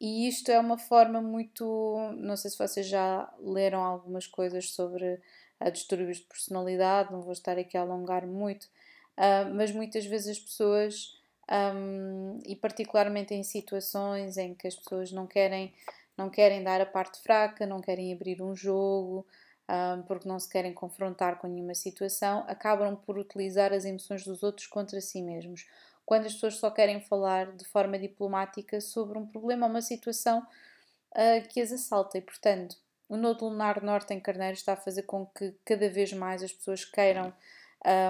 E 0.00 0.28
isto 0.28 0.50
é 0.50 0.58
uma 0.60 0.76
forma 0.76 1.20
muito. 1.20 1.96
Não 2.18 2.36
sei 2.36 2.50
se 2.50 2.58
vocês 2.58 2.86
já 2.86 3.32
leram 3.40 3.82
algumas 3.82 4.26
coisas 4.26 4.70
sobre 4.70 5.20
a 5.58 5.70
distúrbios 5.70 6.18
de 6.18 6.24
personalidade, 6.24 7.12
não 7.12 7.22
vou 7.22 7.32
estar 7.32 7.58
aqui 7.58 7.76
a 7.76 7.80
alongar 7.80 8.26
muito, 8.26 8.64
uh, 8.64 9.54
mas 9.54 9.72
muitas 9.72 10.04
vezes 10.04 10.36
as 10.36 10.38
pessoas, 10.38 11.18
um, 11.50 12.38
e 12.46 12.56
particularmente 12.56 13.34
em 13.34 13.42
situações 13.42 14.36
em 14.36 14.54
que 14.54 14.66
as 14.66 14.76
pessoas 14.76 15.12
não 15.12 15.26
querem, 15.26 15.74
não 16.16 16.30
querem 16.30 16.62
dar 16.62 16.80
a 16.80 16.86
parte 16.86 17.20
fraca, 17.22 17.66
não 17.66 17.80
querem 17.80 18.12
abrir 18.12 18.42
um 18.42 18.54
jogo, 18.54 19.26
um, 19.68 20.02
porque 20.02 20.28
não 20.28 20.38
se 20.38 20.48
querem 20.48 20.72
confrontar 20.72 21.38
com 21.38 21.46
nenhuma 21.46 21.74
situação, 21.74 22.44
acabam 22.46 22.96
por 22.96 23.18
utilizar 23.18 23.72
as 23.72 23.84
emoções 23.84 24.24
dos 24.24 24.42
outros 24.42 24.66
contra 24.66 25.00
si 25.00 25.22
mesmos. 25.22 25.66
Quando 26.04 26.26
as 26.26 26.34
pessoas 26.34 26.56
só 26.56 26.70
querem 26.70 27.00
falar 27.00 27.52
de 27.52 27.64
forma 27.64 27.98
diplomática 27.98 28.80
sobre 28.80 29.18
um 29.18 29.26
problema 29.26 29.66
ou 29.66 29.70
uma 29.70 29.80
situação 29.80 30.40
uh, 30.40 31.48
que 31.48 31.60
as 31.60 31.72
assalta, 31.72 32.18
e 32.18 32.20
portanto, 32.20 32.76
o 33.08 33.16
nodo 33.16 33.46
lunar 33.46 33.82
norte 33.82 34.12
em 34.12 34.20
Carneiro 34.20 34.54
está 34.54 34.74
a 34.74 34.76
fazer 34.76 35.02
com 35.02 35.26
que 35.26 35.54
cada 35.64 35.88
vez 35.88 36.12
mais 36.12 36.42
as 36.42 36.52
pessoas 36.52 36.84
queiram 36.84 37.32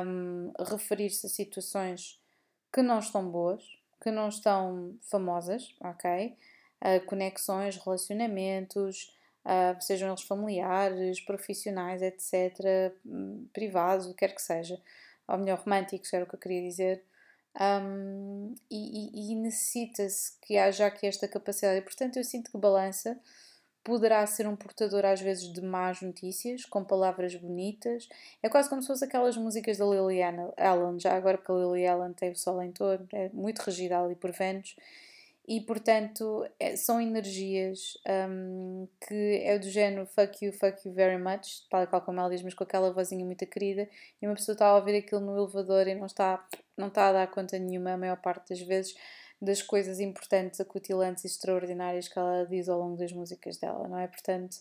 um, 0.07 0.53
referir-se 0.64 1.27
a 1.27 1.29
situações 1.29 2.20
que 2.74 2.82
não 2.82 2.98
estão 2.98 3.30
boas, 3.30 3.62
que 4.02 4.10
não 4.10 4.28
estão 4.28 4.98
famosas, 5.02 5.72
ok? 5.80 6.37
Uh, 6.82 7.06
conexões, 7.06 7.77
relacionamentos, 7.77 9.16
uh, 9.44 9.81
sejam 9.81 10.08
eles 10.08 10.22
familiares, 10.22 11.20
profissionais, 11.20 12.02
etc., 12.02 12.92
hum, 13.06 13.46
privados, 13.52 14.06
o 14.06 14.10
que 14.10 14.27
quer 14.27 14.35
que 14.35 14.42
seja, 14.42 14.81
ou 15.29 15.38
melhor, 15.38 15.60
românticos, 15.60 16.12
era 16.12 16.25
o 16.25 16.29
que 16.29 16.35
eu 16.35 16.40
queria 16.40 16.62
dizer. 16.62 17.04
Um, 17.60 18.56
e, 18.68 19.31
e, 19.31 19.33
e 19.33 19.37
necessita-se 19.37 20.33
que 20.40 20.58
haja 20.58 20.87
aqui 20.87 21.06
esta 21.06 21.29
capacidade. 21.29 21.79
E, 21.79 21.83
portanto, 21.83 22.16
eu 22.16 22.25
sinto 22.25 22.50
que 22.50 22.58
balança 22.58 23.16
poderá 23.85 24.26
ser 24.26 24.48
um 24.48 24.56
portador 24.56 25.04
às 25.04 25.20
vezes 25.20 25.52
de 25.52 25.60
más 25.60 26.00
notícias, 26.00 26.64
com 26.64 26.82
palavras 26.82 27.37
bonitas. 27.37 28.08
É 28.42 28.48
quase 28.48 28.68
como 28.68 28.80
se 28.80 28.88
fosse 28.88 29.04
aquelas 29.04 29.37
músicas 29.37 29.76
da 29.76 29.85
Lily 29.85 30.22
Allen, 30.22 30.98
já 30.98 31.14
agora 31.14 31.37
porque 31.37 31.52
a 31.52 31.54
Lily 31.54 31.87
Allen 31.87 32.14
tem 32.14 32.32
o 32.32 32.37
sol 32.37 32.62
em 32.62 32.72
torno, 32.72 33.06
é 33.12 33.28
muito 33.32 33.58
regida 33.58 34.00
ali 34.00 34.14
por 34.14 34.32
Vênus. 34.32 34.74
E 35.46 35.60
portanto 35.60 36.48
é, 36.58 36.74
são 36.74 36.98
energias 36.98 37.98
um, 38.30 38.88
que 39.06 39.42
é 39.44 39.58
do 39.58 39.68
género 39.68 40.06
fuck 40.06 40.42
you, 40.42 40.50
fuck 40.54 40.88
you 40.88 40.94
very 40.94 41.22
much, 41.22 41.68
tal 41.68 41.87
qual 41.87 42.00
como 42.00 42.18
ela 42.18 42.30
diz, 42.30 42.42
mas 42.42 42.54
com 42.54 42.64
aquela 42.64 42.90
vozinha 42.90 43.24
muito 43.26 43.46
querida. 43.46 43.87
E 44.22 44.26
uma 44.26 44.35
pessoa 44.35 44.54
está 44.54 44.68
a 44.68 44.76
ouvir 44.76 44.96
aquilo 44.96 45.20
no 45.20 45.37
elevador 45.37 45.87
e 45.87 45.94
não 45.94 46.06
está, 46.06 46.42
não 46.74 46.88
está 46.88 47.08
a 47.10 47.12
dar 47.12 47.26
conta 47.30 47.58
nenhuma, 47.58 47.92
a 47.92 47.98
maior 47.98 48.16
parte 48.16 48.48
das 48.48 48.60
vezes 48.62 48.96
das 49.45 49.63
coisas 49.63 50.01
importantes, 50.01 50.61
acutilantes 50.61 51.25
e 51.25 51.27
extraordinárias 51.27 52.09
que 52.09 52.19
ela 52.19 52.47
diz 52.47 52.69
ao 52.69 52.79
longo 52.79 52.97
das 52.97 53.13
músicas 53.13 53.57
dela, 53.59 53.87
não 53.88 53.99
é? 53.99 54.07
Portanto, 54.09 54.57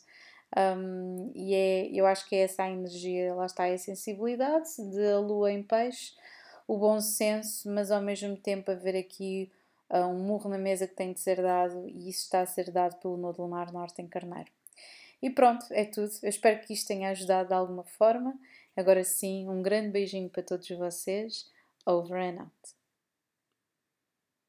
um, 0.56 1.32
e 1.34 1.54
é, 1.54 1.88
eu 1.92 2.06
acho 2.06 2.28
que 2.28 2.36
é 2.36 2.42
essa 2.42 2.64
a 2.64 2.70
energia, 2.70 3.34
lá 3.34 3.46
está 3.46 3.66
a 3.66 3.78
sensibilidade 3.78 4.70
da 4.92 5.20
lua 5.20 5.52
em 5.52 5.64
peixe, 5.64 6.14
o 6.68 6.78
bom 6.78 7.00
senso, 7.00 7.70
mas 7.72 7.92
ao 7.92 8.02
mesmo 8.02 8.38
tempo 8.38 8.72
haver 8.72 8.96
aqui 8.96 9.52
uh, 9.90 10.06
um 10.06 10.20
murro 10.20 10.50
na 10.50 10.58
mesa 10.58 10.88
que 10.88 10.96
tem 10.96 11.12
de 11.12 11.20
ser 11.20 11.42
dado 11.42 11.88
e 11.88 12.10
isso 12.10 12.24
está 12.24 12.42
a 12.42 12.46
ser 12.46 12.72
dado 12.72 13.00
pelo 13.00 13.18
Nodo 13.18 13.42
Lunar 13.42 13.72
Norte 13.74 14.02
em 14.02 14.08
Carneiro. 14.08 14.52
E 15.22 15.30
pronto, 15.30 15.66
é 15.72 15.86
tudo. 15.86 16.12
Eu 16.22 16.30
espero 16.30 16.60
que 16.60 16.74
isto 16.74 16.88
tenha 16.88 17.10
ajudado 17.10 17.48
de 17.48 17.54
alguma 17.54 17.84
forma. 17.84 18.38
Agora 18.76 19.04
sim, 19.04 19.48
um 19.48 19.62
grande 19.62 19.90
beijinho 19.90 20.30
para 20.30 20.44
todos 20.44 20.70
vocês. 20.70 21.50
Over 21.86 22.18
and 22.18 22.42
out. 22.42 22.83